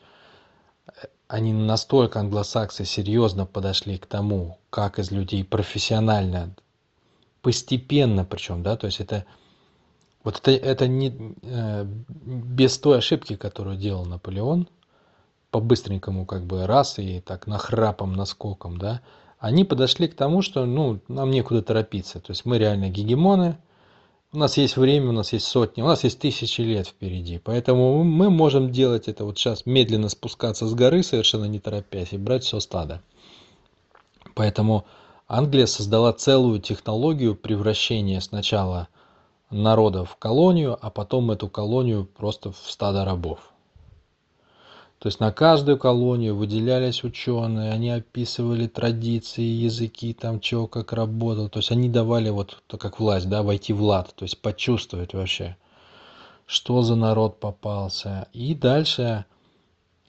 они 1.28 1.54
настолько 1.54 2.20
англосаксы 2.20 2.86
серьезно 2.86 3.46
подошли 3.46 3.98
к 3.98 4.06
тому, 4.06 4.60
как 4.70 5.00
из 5.00 5.12
людей 5.12 5.44
профессионально, 5.44 6.56
постепенно 7.42 8.26
причем, 8.26 8.64
да, 8.64 8.76
то 8.78 8.88
есть 8.88 9.00
это 9.00 9.26
вот 10.24 10.40
это, 10.40 10.52
это 10.52 10.88
не 10.88 11.36
э, 11.44 11.86
без 11.86 12.78
той 12.80 12.98
ошибки, 12.98 13.36
которую 13.36 13.78
делал 13.78 14.06
Наполеон, 14.06 14.68
по-быстренькому 15.52 16.26
как 16.26 16.46
бы 16.46 16.66
раз 16.66 17.00
и 17.00 17.22
так 17.22 17.48
нахрапом, 17.48 18.14
наскоком, 18.14 18.78
да, 18.78 19.02
они 19.40 19.64
подошли 19.64 20.08
к 20.08 20.16
тому, 20.16 20.42
что, 20.42 20.66
ну, 20.66 21.00
нам 21.08 21.30
некуда 21.32 21.62
торопиться, 21.62 22.20
то 22.20 22.32
есть 22.32 22.46
мы 22.46 22.58
реально 22.58 22.90
гегемоны, 22.90 23.58
у 24.36 24.40
нас 24.40 24.58
есть 24.58 24.78
время, 24.78 25.10
у 25.10 25.14
нас 25.14 25.34
есть 25.34 25.48
сотни, 25.48 25.82
у 25.82 25.86
нас 25.86 26.04
есть 26.04 26.20
тысячи 26.20 26.62
лет 26.62 26.88
впереди. 26.88 27.40
Поэтому 27.40 28.04
мы 28.04 28.30
можем 28.30 28.72
делать 28.72 29.08
это 29.08 29.26
вот 29.26 29.38
сейчас, 29.38 29.66
медленно 29.66 30.10
спускаться 30.10 30.68
с 30.68 30.74
горы, 30.74 31.04
совершенно 31.04 31.46
не 31.46 31.60
торопясь, 31.60 32.14
и 32.14 32.18
брать 32.18 32.44
все 32.44 32.60
стадо. 32.60 33.02
Поэтому 34.34 34.86
Англия 35.28 35.66
создала 35.66 36.12
целую 36.14 36.60
технологию 36.60 37.36
превращения 37.36 38.20
сначала 38.20 38.90
народа 39.50 40.06
в 40.06 40.18
колонию, 40.18 40.78
а 40.80 40.90
потом 40.90 41.32
эту 41.32 41.48
колонию 41.48 42.06
просто 42.06 42.52
в 42.52 42.58
стадо 42.68 43.06
рабов. 43.06 43.40
То 45.00 45.08
есть 45.08 45.20
на 45.20 45.32
каждую 45.32 45.78
колонию 45.78 46.36
выделялись 46.36 47.04
ученые, 47.04 47.72
они 47.72 47.92
описывали 47.92 48.68
традиции, 48.68 49.42
языки, 49.42 50.14
там 50.14 50.40
чего, 50.40 50.68
как 50.68 50.94
работал. 50.94 51.50
То 51.50 51.60
есть 51.60 51.72
они 51.72 51.90
давали 51.90 52.30
вот, 52.30 52.64
как 52.68 53.00
власть, 53.00 53.30
да, 53.30 53.44
войти 53.44 53.74
в 53.74 53.82
лад, 53.82 54.14
то 54.16 54.24
есть 54.24 54.42
почувствовать 54.42 55.14
вообще, 55.14 55.58
что 56.46 56.82
за 56.82 56.96
народ 56.96 57.40
попался. 57.40 58.28
И 58.34 58.56
дальше, 58.56 59.26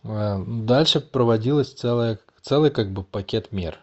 э, 0.04 0.44
дальше 0.46 1.00
проводилось 1.00 1.72
целое, 1.72 2.18
целый 2.40 2.70
как 2.70 2.90
бы 2.92 3.02
пакет 3.02 3.52
мер. 3.52 3.78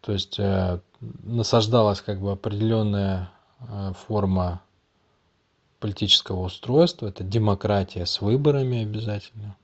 То 0.00 0.12
есть 0.12 0.38
э, 0.38 0.80
насаждалась 1.00 2.00
как 2.00 2.20
бы 2.20 2.32
определенная 2.32 3.30
э, 3.60 3.92
форма 4.06 4.60
политического 5.82 6.44
устройства, 6.44 7.08
это 7.08 7.24
демократия 7.24 8.06
с 8.06 8.20
выборами 8.20 8.82
обязательно. 8.82 9.56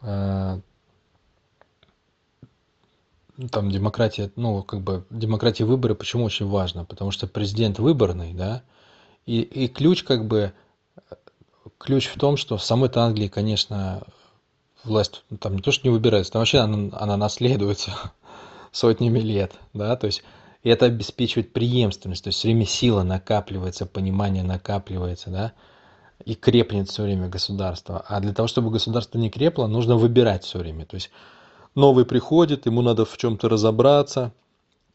Э, 0.00 0.58
там 3.50 3.70
демократия, 3.70 4.32
ну, 4.36 4.62
как 4.62 4.80
бы 4.80 5.04
демократия 5.10 5.64
выборы 5.64 5.94
почему 5.94 6.24
очень 6.24 6.48
важно? 6.48 6.86
Потому 6.86 7.10
что 7.10 7.26
президент 7.26 7.78
выборный, 7.78 8.32
да, 8.32 8.62
и, 9.26 9.42
и 9.42 9.68
ключ 9.68 10.04
как 10.04 10.26
бы, 10.26 10.54
ключ 11.76 12.06
в 12.08 12.18
том, 12.18 12.38
что 12.38 12.56
в 12.56 12.64
самой 12.64 12.90
Англии, 12.94 13.28
конечно, 13.28 14.02
власть 14.84 15.22
ну, 15.28 15.36
там 15.36 15.56
не 15.56 15.62
то, 15.62 15.70
что 15.70 15.86
не 15.86 15.92
выбирается, 15.92 16.32
там 16.32 16.40
вообще 16.40 16.60
она, 16.60 16.96
она 16.98 17.18
наследуется 17.18 17.92
сотнями 18.72 19.20
лет, 19.20 19.52
да, 19.74 19.96
то 19.96 20.06
есть 20.06 20.22
и 20.62 20.68
это 20.68 20.86
обеспечивает 20.86 21.52
преемственность, 21.52 22.24
то 22.24 22.28
есть 22.28 22.38
все 22.38 22.48
время 22.48 22.66
сила 22.66 23.02
накапливается, 23.02 23.86
понимание 23.86 24.42
накапливается, 24.42 25.30
да, 25.30 25.52
и 26.24 26.34
крепнет 26.34 26.90
все 26.90 27.02
время 27.02 27.28
государство. 27.28 28.04
А 28.06 28.20
для 28.20 28.34
того, 28.34 28.46
чтобы 28.46 28.70
государство 28.70 29.18
не 29.18 29.30
крепло, 29.30 29.66
нужно 29.66 29.96
выбирать 29.96 30.44
все 30.44 30.58
время. 30.58 30.84
То 30.84 30.96
есть 30.96 31.10
новый 31.74 32.04
приходит, 32.04 32.66
ему 32.66 32.82
надо 32.82 33.06
в 33.06 33.16
чем-то 33.16 33.48
разобраться. 33.48 34.32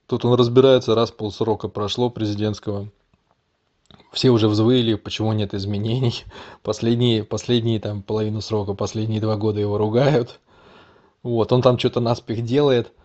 Тут 0.05 0.23
он 0.23 0.35
разбирается, 0.35 0.93
раз 0.93 1.09
полсрока 1.09 1.67
прошло 1.67 2.11
президентского. 2.11 2.89
Все 4.11 4.29
уже 4.29 4.47
взвыли, 4.47 4.93
почему 4.93 5.33
нет 5.33 5.55
изменений. 5.55 6.25
Последние, 6.61 7.23
последние 7.23 7.79
там 7.79 8.03
половину 8.03 8.39
срока, 8.41 8.75
последние 8.75 9.19
два 9.19 9.35
года 9.35 9.59
его 9.59 9.79
ругают. 9.79 10.39
Вот, 11.23 11.51
он 11.51 11.63
там 11.63 11.79
что-то 11.79 12.01
наспех 12.01 12.43
делает– 12.43 12.91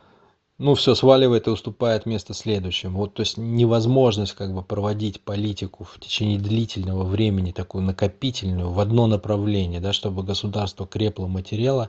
ну 0.61 0.75
все 0.75 0.95
сваливает 0.95 1.47
и 1.47 1.50
уступает 1.50 2.05
место 2.05 2.35
следующему. 2.35 2.99
Вот 2.99 3.14
то 3.14 3.21
есть 3.21 3.38
невозможность 3.38 4.35
как 4.35 4.55
бы 4.55 4.62
проводить 4.62 5.23
политику 5.23 5.85
в 5.85 5.99
течение 5.99 6.38
длительного 6.38 7.05
времени 7.05 7.50
такую 7.50 7.83
накопительную 7.83 8.71
в 8.71 8.79
одно 8.79 9.07
направление 9.07 9.81
да 9.81 9.95
чтобы 9.95 10.23
государство 10.23 10.87
крепло 10.87 11.29
материала 11.29 11.88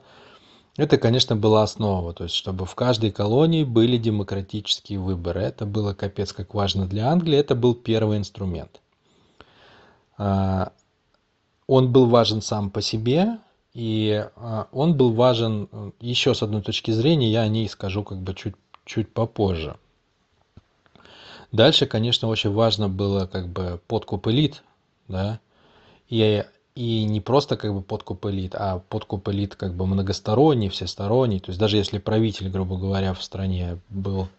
это 0.78 0.98
конечно 0.98 1.36
была 1.36 1.64
основа. 1.64 2.14
То 2.14 2.24
есть 2.24 2.36
чтобы 2.36 2.66
в 2.66 2.74
каждой 2.74 3.12
колонии 3.12 3.66
были 3.66 3.98
демократические 3.98 5.00
выборы. 5.00 5.42
Это 5.42 5.66
было 5.66 5.94
капец 5.94 6.32
как 6.32 6.54
важно 6.54 6.88
для 6.88 7.12
англии. 7.12 7.38
Это 7.38 7.56
был 7.56 7.76
первый 7.76 8.20
инструмент. 8.20 8.80
А, 10.18 10.72
он 11.68 11.92
был 11.92 12.06
важен 12.06 12.42
сам 12.42 12.70
по 12.70 12.82
себе 12.82 13.38
и 13.74 14.28
а, 14.36 14.68
он 14.72 14.96
был 14.96 15.14
важен 15.14 15.94
еще 16.00 16.34
с 16.34 16.44
одной 16.44 16.62
точки 16.62 16.92
зрения, 16.92 17.32
я 17.32 17.42
о 17.42 17.48
ней 17.48 17.68
скажу 17.70 18.04
как 18.04 18.20
бы 18.20 18.34
чуть, 18.34 18.56
чуть 18.86 19.14
попозже. 19.14 19.78
Дальше, 21.52 21.86
конечно, 21.86 22.28
очень 22.28 22.52
важно 22.52 22.88
было 22.88 23.28
как 23.28 23.50
бы 23.50 23.82
подкуп 23.88 24.28
элит, 24.28 24.64
да, 25.08 25.40
и, 26.10 26.46
и 26.76 27.04
не 27.04 27.20
просто 27.20 27.58
как 27.58 27.74
бы 27.74 27.82
подкуп 27.82 28.26
элит, 28.28 28.56
а 28.56 28.80
подкуп 28.80 29.28
элит 29.30 29.56
как 29.56 29.74
бы 29.76 29.86
многосторонний, 29.86 30.70
всесторонний, 30.70 31.40
то 31.40 31.50
есть 31.50 31.60
даже 31.60 31.78
если 31.78 31.98
правитель, 31.98 32.50
грубо 32.50 32.78
говоря, 32.78 33.14
в 33.14 33.22
стране 33.22 33.80
был 33.90 34.30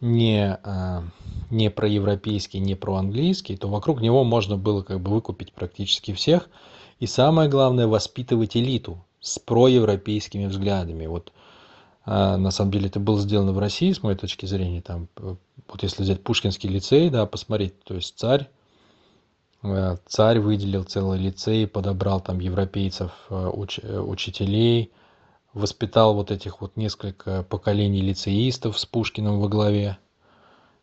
не, 0.00 0.58
а, 0.62 1.02
не 1.50 1.70
проевропейский, 1.70 2.60
не 2.60 2.74
проанглийский, 2.74 3.56
то 3.56 3.68
вокруг 3.68 4.02
него 4.02 4.22
можно 4.22 4.58
было 4.58 4.82
как 4.82 5.00
бы 5.00 5.12
выкупить 5.12 5.52
практически 5.52 6.12
всех, 6.12 6.50
и 7.04 7.06
самое 7.06 7.50
главное 7.50 7.86
воспитывать 7.86 8.56
элиту 8.56 9.04
с 9.20 9.38
проевропейскими 9.38 10.46
взглядами. 10.46 11.04
Вот 11.06 11.32
а, 12.06 12.38
на 12.38 12.50
самом 12.50 12.70
деле 12.70 12.86
это 12.86 12.98
было 12.98 13.20
сделано 13.20 13.52
в 13.52 13.58
России, 13.58 13.92
с 13.92 14.02
моей 14.02 14.16
точки 14.16 14.46
зрения. 14.46 14.80
Там, 14.80 15.08
э, 15.18 15.34
вот 15.68 15.82
если 15.82 16.02
взять 16.02 16.22
Пушкинский 16.22 16.70
лицей, 16.70 17.10
да, 17.10 17.26
посмотреть, 17.26 17.78
то 17.84 17.94
есть 17.94 18.18
царь, 18.18 18.48
э, 19.62 19.96
царь 20.06 20.38
выделил 20.38 20.84
целый 20.84 21.18
лицей, 21.18 21.66
подобрал 21.66 22.22
там 22.22 22.38
европейцев, 22.38 23.12
э, 23.28 23.50
уч, 23.52 23.80
учителей, 23.80 24.90
воспитал 25.52 26.14
вот 26.14 26.30
этих 26.30 26.62
вот 26.62 26.76
несколько 26.76 27.42
поколений 27.42 28.00
лицеистов 28.00 28.78
с 28.78 28.86
Пушкиным 28.86 29.40
во 29.40 29.48
главе. 29.48 29.98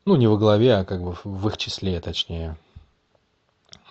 Ну, 0.05 0.15
не 0.17 0.27
во 0.27 0.37
главе, 0.37 0.75
а 0.75 0.85
как 0.85 1.03
бы 1.03 1.15
в 1.23 1.47
их 1.47 1.57
числе, 1.57 1.99
точнее. 1.99 2.57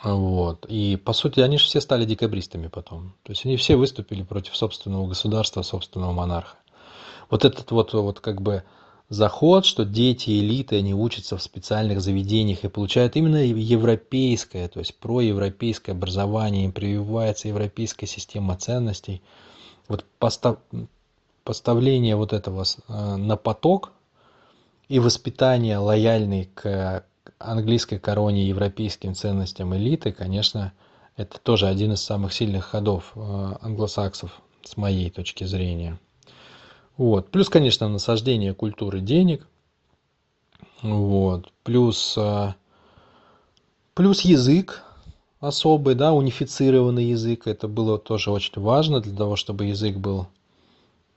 Вот. 0.03 0.65
И, 0.69 0.97
по 0.97 1.13
сути, 1.13 1.41
они 1.41 1.59
же 1.59 1.65
все 1.65 1.81
стали 1.81 2.05
декабристами 2.05 2.69
потом. 2.69 3.15
То 3.23 3.33
есть 3.33 3.45
они 3.45 3.57
все 3.57 3.77
выступили 3.77 4.23
против 4.23 4.57
собственного 4.57 5.07
государства, 5.07 5.63
собственного 5.63 6.13
монарха. 6.13 6.57
Вот 7.29 7.45
этот 7.45 7.71
вот, 7.71 7.93
вот 7.93 8.21
как 8.21 8.41
бы 8.41 8.65
заход, 9.09 9.67
что 9.67 9.85
дети 9.85 10.31
элиты, 10.31 10.79
они 10.79 10.95
учатся 10.95 11.37
в 11.37 11.43
специальных 11.43 12.01
заведениях 12.01 12.65
и 12.65 12.69
получают 12.69 13.17
именно 13.17 13.45
европейское, 13.45 14.69
то 14.69 14.79
есть 14.79 14.97
проевропейское 14.97 15.95
образование, 15.95 16.65
им 16.65 16.73
прививается 16.73 17.49
европейская 17.49 18.07
система 18.07 18.57
ценностей. 18.57 19.23
Вот 19.87 20.05
постав, 20.19 20.59
поставление 21.45 22.17
вот 22.17 22.33
этого 22.33 22.65
э, 22.65 23.17
на 23.17 23.37
поток 23.37 23.93
и 24.89 24.99
воспитание 24.99 25.79
лояльной 25.79 26.49
к 26.55 27.05
английской 27.41 27.99
короне 27.99 28.47
европейским 28.47 29.15
ценностям 29.15 29.75
элиты, 29.75 30.13
конечно, 30.13 30.73
это 31.17 31.39
тоже 31.41 31.67
один 31.67 31.93
из 31.93 32.03
самых 32.03 32.33
сильных 32.33 32.67
ходов 32.67 33.13
э, 33.17 33.55
англосаксов 33.63 34.41
с 34.63 34.77
моей 34.77 35.11
точки 35.11 35.45
зрения. 35.45 35.99
Вот. 36.97 37.31
Плюс, 37.31 37.49
конечно, 37.49 37.89
насаждение 37.89 38.55
культуры 38.55 39.01
денег. 39.01 39.47
Вот. 40.83 41.51
Плюс, 41.65 42.15
э, 42.17 42.55
плюс 43.95 44.21
язык 44.21 44.85
особый, 45.41 45.95
да, 45.95 46.13
унифицированный 46.13 47.07
язык. 47.07 47.47
Это 47.47 47.69
было 47.69 47.99
тоже 47.99 48.31
очень 48.31 48.61
важно 48.61 49.01
для 49.01 49.17
того, 49.17 49.37
чтобы 49.37 49.65
язык 49.65 49.97
был 49.97 50.27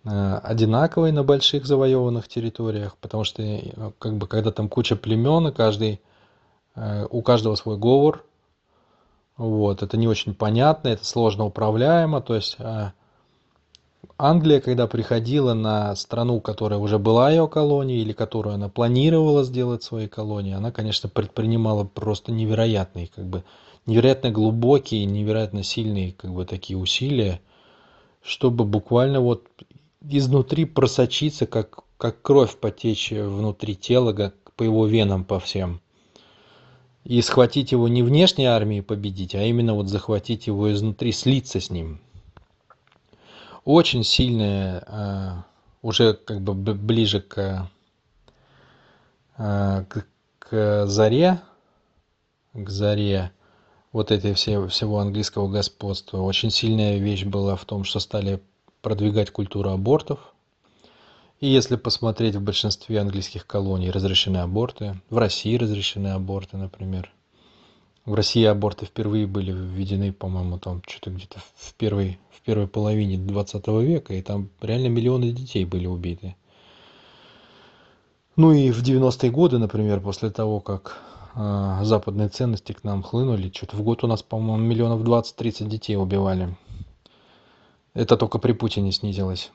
э, 0.06 0.40
одинаковый 0.42 1.12
на 1.12 1.24
больших 1.24 1.66
завоеванных 1.66 2.30
территориях, 2.30 2.96
потому 2.98 3.26
что 3.26 3.44
как 4.00 4.18
бы 4.18 4.28
когда 4.28 4.52
там 4.52 4.70
куча 4.70 4.96
племен, 4.96 5.48
и 5.48 5.52
каждый 5.52 6.00
у 6.76 7.22
каждого 7.22 7.56
свой 7.56 7.78
говор. 7.78 8.24
Вот, 9.38 9.82
это 9.82 9.98
не 9.98 10.08
очень 10.08 10.34
понятно, 10.34 10.90
это 10.90 11.06
сложно 11.06 11.46
управляемо. 11.46 12.22
То 12.22 12.36
есть 12.36 12.56
э, 12.60 12.92
Англия, 14.18 14.60
когда 14.62 14.86
приходила 14.86 15.54
на 15.54 15.96
страну, 15.96 16.40
которая 16.40 16.80
уже 16.80 17.00
была 17.00 17.32
ее 17.32 17.48
колонией, 17.48 18.02
или 18.02 18.14
которую 18.14 18.56
она 18.56 18.70
планировала 18.70 19.44
сделать 19.44 19.84
своей 19.84 20.08
колонией, 20.08 20.56
она, 20.56 20.72
конечно, 20.72 21.10
предпринимала 21.10 21.84
просто 21.84 22.32
невероятные, 22.32 23.08
как 23.08 23.26
бы, 23.26 23.44
невероятно 23.88 24.30
глубокие, 24.30 25.06
невероятно 25.06 25.64
сильные, 25.64 26.14
как 26.14 26.32
бы, 26.32 26.46
такие 26.46 26.78
усилия, 26.78 27.42
чтобы 28.22 28.66
буквально 28.66 29.20
вот 29.20 29.48
изнутри 30.08 30.66
просочиться, 30.66 31.48
как, 31.48 31.80
как 31.98 32.22
кровь 32.22 32.56
потечь 32.58 33.12
внутри 33.12 33.76
тела, 33.76 34.14
как 34.14 34.36
по 34.56 34.64
его 34.64 34.86
венам 34.86 35.24
по 35.24 35.40
всем 35.40 35.82
и 37.04 37.22
схватить 37.22 37.72
его 37.72 37.88
не 37.88 38.02
внешней 38.02 38.46
армией 38.46 38.82
победить, 38.82 39.36
а 39.36 39.44
именно 39.44 39.74
вот 39.74 39.89
захватить 39.89 40.48
его 40.48 40.72
изнутри, 40.72 41.12
слиться 41.12 41.60
с 41.60 41.70
ним. 41.70 42.00
Очень 43.66 44.04
сильная, 44.04 44.84
э, 44.88 45.32
уже 45.82 46.13
как 46.13 46.42
бы 46.42 46.54
ближе 46.54 47.22
к, 47.22 47.70
э, 49.38 49.86
к, 49.89 50.06
к 50.39 50.86
заре, 50.88 51.42
к 52.54 52.70
заре 52.70 53.32
вот 53.92 54.12
этой 54.12 54.34
все, 54.34 54.68
всего 54.68 55.00
английского 55.00 55.48
господства, 55.50 56.20
очень 56.20 56.50
сильная 56.50 56.98
вещь 56.98 57.26
была 57.26 57.56
в 57.56 57.66
том, 57.66 57.84
что 57.84 58.00
стали 58.00 58.42
продвигать 58.82 59.32
культуру 59.32 59.70
абортов, 59.70 60.33
и 61.39 61.48
если 61.48 61.76
посмотреть, 61.76 62.36
в 62.36 62.41
большинстве 62.41 63.00
английских 63.00 63.46
колоний 63.46 63.91
разрешены 63.91 64.38
аборты, 64.38 65.02
в 65.10 65.17
России 65.17 65.58
разрешены 65.58 66.10
аборты, 66.10 66.58
например. 66.58 67.12
В 68.06 68.13
России 68.13 68.43
аборты 68.43 68.86
впервые 68.86 69.28
были 69.28 69.52
введены, 69.52 70.12
по-моему, 70.12 70.58
там 70.60 70.82
что-то 70.88 71.10
где-то 71.10 71.39
в 71.56 71.74
первой, 71.76 72.19
в 72.32 72.41
первой 72.41 72.67
половине 72.67 73.17
20 73.17 73.67
века, 73.67 74.13
и 74.13 74.22
там 74.22 74.50
реально 74.62 74.88
миллионы 74.88 75.32
детей 75.32 75.65
были 75.65 75.88
убиты. 75.88 76.36
Ну 78.36 78.52
и 78.52 78.72
в 78.72 78.82
90-е 78.82 79.32
годы, 79.32 79.58
например, 79.58 80.02
после 80.02 80.32
того, 80.32 80.60
как 80.60 81.02
э, 81.36 81.80
западные 81.84 82.30
ценности 82.30 82.74
к 82.74 82.84
нам 82.84 83.04
хлынули, 83.04 83.52
что-то 83.54 83.78
в 83.78 83.84
год 83.84 84.04
у 84.04 84.08
нас, 84.08 84.24
по-моему, 84.24 84.65
миллионов 84.65 85.02
20-30 85.02 85.67
детей 85.67 85.96
убивали. 85.96 86.58
Это 87.93 88.17
только 88.17 88.39
при 88.39 88.54
Путине 88.54 88.91
снизилось 88.91 89.52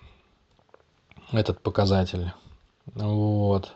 этот 1.32 1.60
показатель. 1.60 2.32
Вот. 2.94 3.72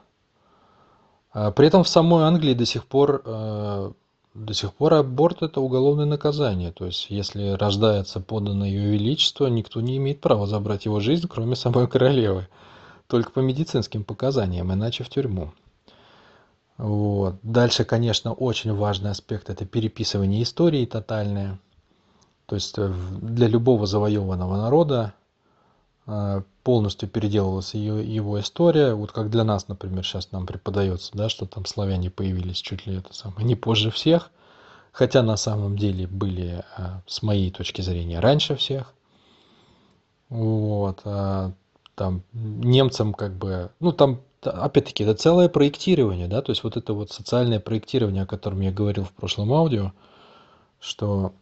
А 1.33 1.51
при 1.51 1.67
этом 1.67 1.85
в 1.85 1.88
самой 1.88 2.25
Англии 2.25 2.55
до 2.55 2.67
сих 2.67 2.87
пор 2.87 3.23
э, 3.25 3.93
до 4.35 4.55
сих 4.55 4.73
пор 4.75 4.95
аборт 4.95 5.43
это 5.43 5.61
уголовное 5.61 6.07
наказание. 6.07 6.73
То 6.73 6.87
есть, 6.87 7.07
если 7.11 7.51
рождается 7.51 8.21
подданное 8.21 8.69
ее 8.69 8.93
величество, 8.93 9.47
никто 9.47 9.81
не 9.81 9.99
имеет 9.99 10.21
права 10.21 10.47
забрать 10.47 10.87
его 10.87 11.01
жизнь, 11.01 11.29
кроме 11.29 11.57
самой 11.57 11.87
королевы. 11.87 12.49
Только 13.09 13.31
по 13.31 13.41
медицинским 13.41 14.05
показаниям, 14.05 14.73
иначе 14.73 15.05
в 15.05 15.11
тюрьму. 15.11 15.53
Вот. 16.79 17.37
Дальше, 17.43 17.85
конечно, 17.85 18.33
очень 18.33 18.75
важный 18.75 19.11
аспект– 19.11 19.51
это 19.51 19.67
переписывание 19.67 20.43
истории 20.43 20.87
тотальное. 20.87 21.59
То 22.47 22.55
есть 22.55 22.79
э, 22.79 22.93
для 23.21 23.49
любого 23.49 23.87
завоеванного 23.87 24.57
народа 24.57 25.12
полностью 26.65 27.09
переделывалась 27.09 27.75
ее, 27.75 28.05
его 28.05 28.41
история. 28.41 28.95
Вот 28.95 29.12
как 29.12 29.31
для 29.31 29.45
нас, 29.45 29.69
например, 29.69 30.05
сейчас 30.05 30.33
нам 30.33 30.47
преподается, 30.47 31.11
да, 31.15 31.29
что 31.29 31.47
там 31.47 31.65
славяне 31.65 32.11
появились 32.11 32.59
чуть 32.59 32.87
ли 32.87 32.97
это 32.97 33.15
самое, 33.15 33.45
не 33.47 33.55
позже 33.55 33.91
всех. 33.91 34.31
Хотя 34.91 35.23
на 35.23 35.37
самом 35.37 35.79
деле 35.79 36.07
были, 36.07 36.65
э, 36.77 36.83
с 37.07 37.23
моей 37.23 37.51
точки 37.51 37.81
зрения, 37.81 38.21
раньше 38.21 38.57
всех. 38.57 38.93
Вот. 40.29 41.01
А 41.05 41.53
там 41.95 42.23
немцам 42.33 43.15
как 43.15 43.35
бы, 43.35 43.71
ну 43.81 43.93
там 43.93 44.21
опять-таки 44.43 45.05
это 45.05 45.15
целое 45.15 45.49
проектирование, 45.49 46.27
да, 46.27 46.43
то 46.43 46.51
есть 46.51 46.65
вот 46.65 46.77
это 46.77 46.95
вот 46.95 47.12
социальное 47.12 47.61
проектирование, 47.61 48.25
о 48.25 48.27
котором 48.27 48.61
я 48.61 48.73
говорил 48.73 49.05
в 49.05 49.12
прошлом 49.12 49.53
аудио, 49.53 49.93
что 50.81 51.33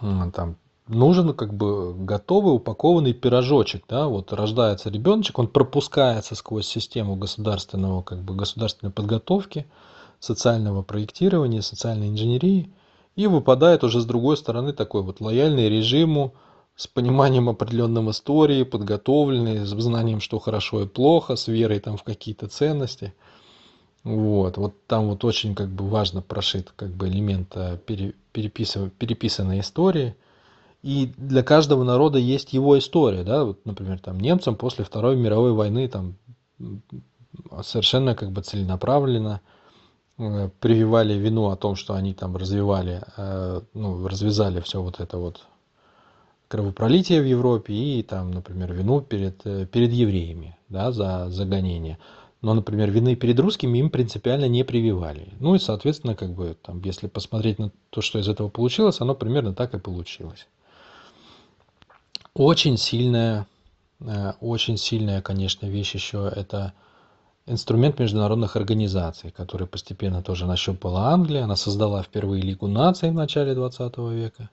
там 0.00 0.56
нужен 0.88 1.34
как 1.34 1.54
бы 1.54 1.94
готовый 1.94 2.54
упакованный 2.54 3.12
пирожочек, 3.12 3.84
да, 3.88 4.06
вот 4.06 4.32
рождается 4.32 4.90
ребеночек, 4.90 5.38
он 5.38 5.48
пропускается 5.48 6.34
сквозь 6.34 6.66
систему 6.66 7.16
государственного, 7.16 8.02
как 8.02 8.22
бы 8.22 8.34
государственной 8.34 8.92
подготовки, 8.92 9.66
социального 10.20 10.82
проектирования, 10.82 11.62
социальной 11.62 12.08
инженерии, 12.08 12.70
и 13.16 13.26
выпадает 13.26 13.84
уже 13.84 14.00
с 14.00 14.04
другой 14.04 14.36
стороны 14.36 14.72
такой 14.72 15.02
вот 15.02 15.20
лояльный 15.20 15.68
режиму, 15.68 16.34
с 16.76 16.86
пониманием 16.86 17.48
определенной 17.48 18.10
истории, 18.10 18.62
подготовленный, 18.62 19.64
с 19.64 19.70
знанием, 19.70 20.20
что 20.20 20.38
хорошо 20.38 20.82
и 20.82 20.86
плохо, 20.86 21.36
с 21.36 21.48
верой 21.48 21.80
там 21.80 21.96
в 21.96 22.02
какие-то 22.02 22.48
ценности. 22.48 23.14
Вот, 24.04 24.58
вот 24.58 24.86
там 24.86 25.08
вот 25.08 25.24
очень 25.24 25.54
как 25.54 25.68
бы 25.68 25.88
важно 25.88 26.20
прошит 26.20 26.72
как 26.76 26.90
бы 26.90 27.08
элемент 27.08 27.56
э, 27.56 27.78
пере, 27.78 28.14
переписанной 28.32 29.60
истории. 29.60 30.14
И 30.82 31.12
для 31.16 31.42
каждого 31.42 31.84
народа 31.84 32.18
есть 32.18 32.52
его 32.52 32.78
история, 32.78 33.24
да, 33.24 33.44
вот, 33.44 33.64
например, 33.64 33.98
там 33.98 34.20
немцам 34.20 34.56
после 34.56 34.84
Второй 34.84 35.16
мировой 35.16 35.52
войны 35.52 35.88
там 35.88 36.16
совершенно 37.62 38.14
как 38.14 38.30
бы 38.30 38.42
целенаправленно 38.42 39.40
э, 40.18 40.50
прививали 40.60 41.14
вину 41.14 41.48
о 41.48 41.56
том, 41.56 41.76
что 41.76 41.94
они 41.94 42.14
там 42.14 42.36
развивали, 42.36 43.02
э, 43.16 43.60
ну, 43.74 44.06
развязали 44.06 44.60
все 44.60 44.82
вот 44.82 45.00
это 45.00 45.18
вот 45.18 45.44
кровопролитие 46.48 47.20
в 47.20 47.26
Европе 47.26 47.74
и 47.74 48.02
там, 48.02 48.30
например, 48.30 48.72
вину 48.72 49.00
перед, 49.00 49.44
э, 49.44 49.66
перед 49.66 49.90
евреями 49.90 50.56
да, 50.68 50.92
за, 50.92 51.28
за 51.30 51.44
гонение. 51.44 51.98
Но, 52.42 52.54
например, 52.54 52.90
вины 52.90 53.16
перед 53.16 53.40
русскими 53.40 53.78
им 53.78 53.90
принципиально 53.90 54.46
не 54.46 54.62
прививали. 54.62 55.32
Ну 55.40 55.54
и, 55.54 55.58
соответственно, 55.58 56.14
как 56.14 56.32
бы, 56.32 56.56
там, 56.62 56.80
если 56.84 57.08
посмотреть 57.08 57.58
на 57.58 57.72
то, 57.90 58.02
что 58.02 58.18
из 58.18 58.28
этого 58.28 58.48
получилось, 58.48 59.00
оно 59.00 59.14
примерно 59.14 59.54
так 59.54 59.74
и 59.74 59.78
получилось. 59.78 60.46
Очень 62.36 62.76
сильная, 62.76 63.46
э, 64.00 64.32
очень 64.42 64.76
сильная, 64.76 65.22
конечно, 65.22 65.64
вещь 65.64 65.94
еще 65.94 66.30
это 66.36 66.74
инструмент 67.46 67.98
международных 67.98 68.56
организаций, 68.56 69.30
который 69.30 69.66
постепенно 69.66 70.22
тоже 70.22 70.44
нащупала 70.44 71.08
Англия. 71.08 71.44
Она 71.44 71.56
создала 71.56 72.02
впервые 72.02 72.42
Лигу 72.42 72.66
наций 72.66 73.10
в 73.10 73.14
начале 73.14 73.54
20 73.54 74.10
века. 74.10 74.50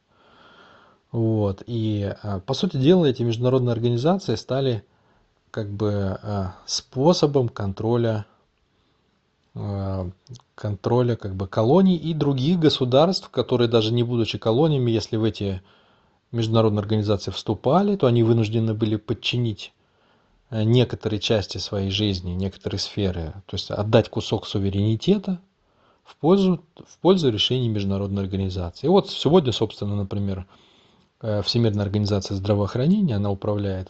Вот. 1.12 1.62
И, 1.68 2.16
а, 2.24 2.40
по 2.40 2.54
сути 2.54 2.78
дела, 2.78 3.06
эти 3.06 3.22
международные 3.22 3.74
организации 3.74 4.36
стали 4.36 4.86
как 5.52 5.70
бы 5.70 6.18
а, 6.24 6.56
способом 6.66 7.50
контроля 7.50 8.26
контроля 10.56 11.16
как 11.16 11.36
бы 11.36 11.48
колоний 11.48 11.96
и 11.96 12.16
других 12.16 12.60
государств, 12.60 13.30
которые 13.30 13.68
даже 13.68 13.94
не 13.94 14.02
будучи 14.02 14.40
колониями, 14.40 14.90
если 14.90 15.16
в 15.16 15.24
эти 15.24 15.62
международные 16.34 16.82
организации 16.82 17.32
вступали, 17.32 17.96
то 17.96 18.08
они 18.08 18.24
вынуждены 18.24 18.74
были 18.74 18.96
подчинить 18.98 19.74
некоторые 20.52 21.20
части 21.20 21.58
своей 21.58 21.90
жизни, 21.90 22.32
некоторые 22.32 22.80
сферы, 22.80 23.34
то 23.48 23.56
есть 23.56 23.72
отдать 23.72 24.10
кусок 24.10 24.46
суверенитета 24.46 25.40
в 26.04 26.16
пользу, 26.18 26.64
в 26.86 26.98
пользу 27.00 27.32
решений 27.32 27.70
международной 27.70 28.22
организации. 28.22 28.86
И 28.86 28.90
вот 28.90 29.10
сегодня, 29.10 29.52
собственно, 29.52 29.96
например, 29.96 30.46
Э, 31.24 31.42
Всемирная 31.42 31.86
организация 31.86 32.36
здравоохранения, 32.36 33.16
она 33.16 33.32
управляет 33.32 33.90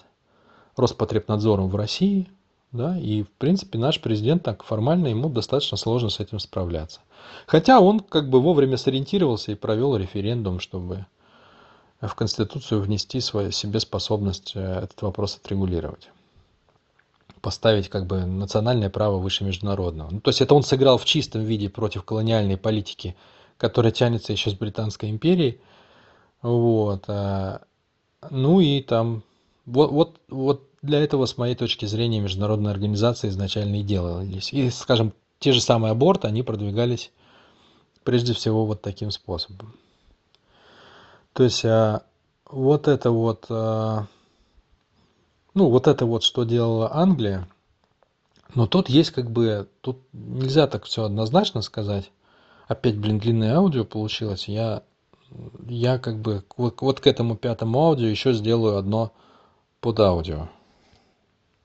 Роспотребнадзором 0.78 1.68
в 1.68 1.76
России, 1.76 2.30
да, 2.72 2.98
и 2.98 3.24
в 3.24 3.32
принципе 3.32 3.80
наш 3.80 4.00
президент 4.00 4.44
так 4.44 4.64
формально 4.64 5.08
ему 5.08 5.30
достаточно 5.30 5.76
сложно 5.76 6.10
с 6.10 6.20
этим 6.20 6.38
справляться. 6.38 7.02
Хотя 7.48 7.80
он 7.80 8.02
как 8.02 8.30
бы 8.30 8.40
вовремя 8.40 8.78
сориентировался 8.78 9.52
и 9.52 9.56
провел 9.56 9.96
референдум, 9.96 10.60
чтобы 10.60 11.08
в 12.08 12.16
Конституцию 12.16 12.82
внести 12.82 13.20
свою, 13.22 13.52
себе 13.52 13.80
способность 13.80 14.54
э, 14.56 14.84
этот 14.84 15.02
вопрос 15.02 15.38
отрегулировать. 15.38 16.10
Поставить 17.42 17.90
как 17.90 18.06
бы 18.06 18.26
национальное 18.26 18.90
право 18.90 19.18
выше 19.18 19.44
международного. 19.44 20.10
Ну, 20.12 20.22
то 20.22 20.30
есть 20.30 20.42
это 20.42 20.56
он 20.56 20.64
сыграл 20.64 20.98
в 20.98 21.06
чистом 21.06 21.42
виде 21.42 21.70
против 21.70 22.04
колониальной 22.04 22.58
политики, 22.58 23.16
которая 23.58 23.92
тянется 23.92 24.32
еще 24.32 24.50
с 24.50 24.54
Британской 24.54 25.10
империей– 25.10 25.60
вот. 26.44 27.06
А, 27.08 27.62
ну 28.30 28.60
и 28.60 28.82
там, 28.82 29.24
вот, 29.66 29.92
вот, 29.92 30.20
вот 30.30 30.70
для 30.84 31.00
этого, 31.00 31.26
с 31.26 31.38
моей 31.38 31.56
точки 31.56 31.86
зрения, 31.86 32.20
международные 32.20 32.72
организации 32.72 33.30
изначально 33.30 33.78
и 33.78 33.84
делались. 33.84 34.54
И, 34.54 34.70
скажем, 34.70 35.14
те 35.40 35.54
же 35.54 35.62
самые 35.62 35.92
аборты, 35.92 36.28
они 36.28 36.44
продвигались 36.44 37.12
прежде 38.04 38.34
всего 38.34 38.66
вот 38.66 38.82
таким 38.82 39.10
способом. 39.10 39.74
То 41.34 41.44
есть 41.44 41.66
а, 41.66 42.04
вот 42.46 42.88
это 42.88 43.12
вот, 43.12 43.46
а, 43.50 44.08
ну 45.54 45.70
вот 45.70 45.88
это 45.88 46.06
вот, 46.06 46.24
что 46.24 46.44
делала 46.44 46.94
Англия, 46.94 47.48
но 48.56 48.68
тут 48.68 48.90
есть 48.90 49.12
как 49.12 49.32
бы, 49.32 49.68
тут 49.82 49.98
нельзя 50.14 50.68
так 50.68 50.86
все 50.86 51.04
однозначно 51.04 51.62
сказать. 51.62 52.12
Опять, 52.68 52.98
блин, 52.98 53.20
длинное 53.20 53.56
аудио 53.56 53.84
получилось. 53.84 54.48
Я 54.48 54.84
я 55.68 55.98
как 55.98 56.20
бы 56.20 56.44
вот, 56.58 56.82
вот 56.82 57.00
к 57.00 57.08
этому 57.08 57.36
пятому 57.36 57.80
аудио 57.80 58.08
еще 58.08 58.34
сделаю 58.34 58.78
одно 58.78 59.12
под 59.82 60.00
аудио 60.00 60.50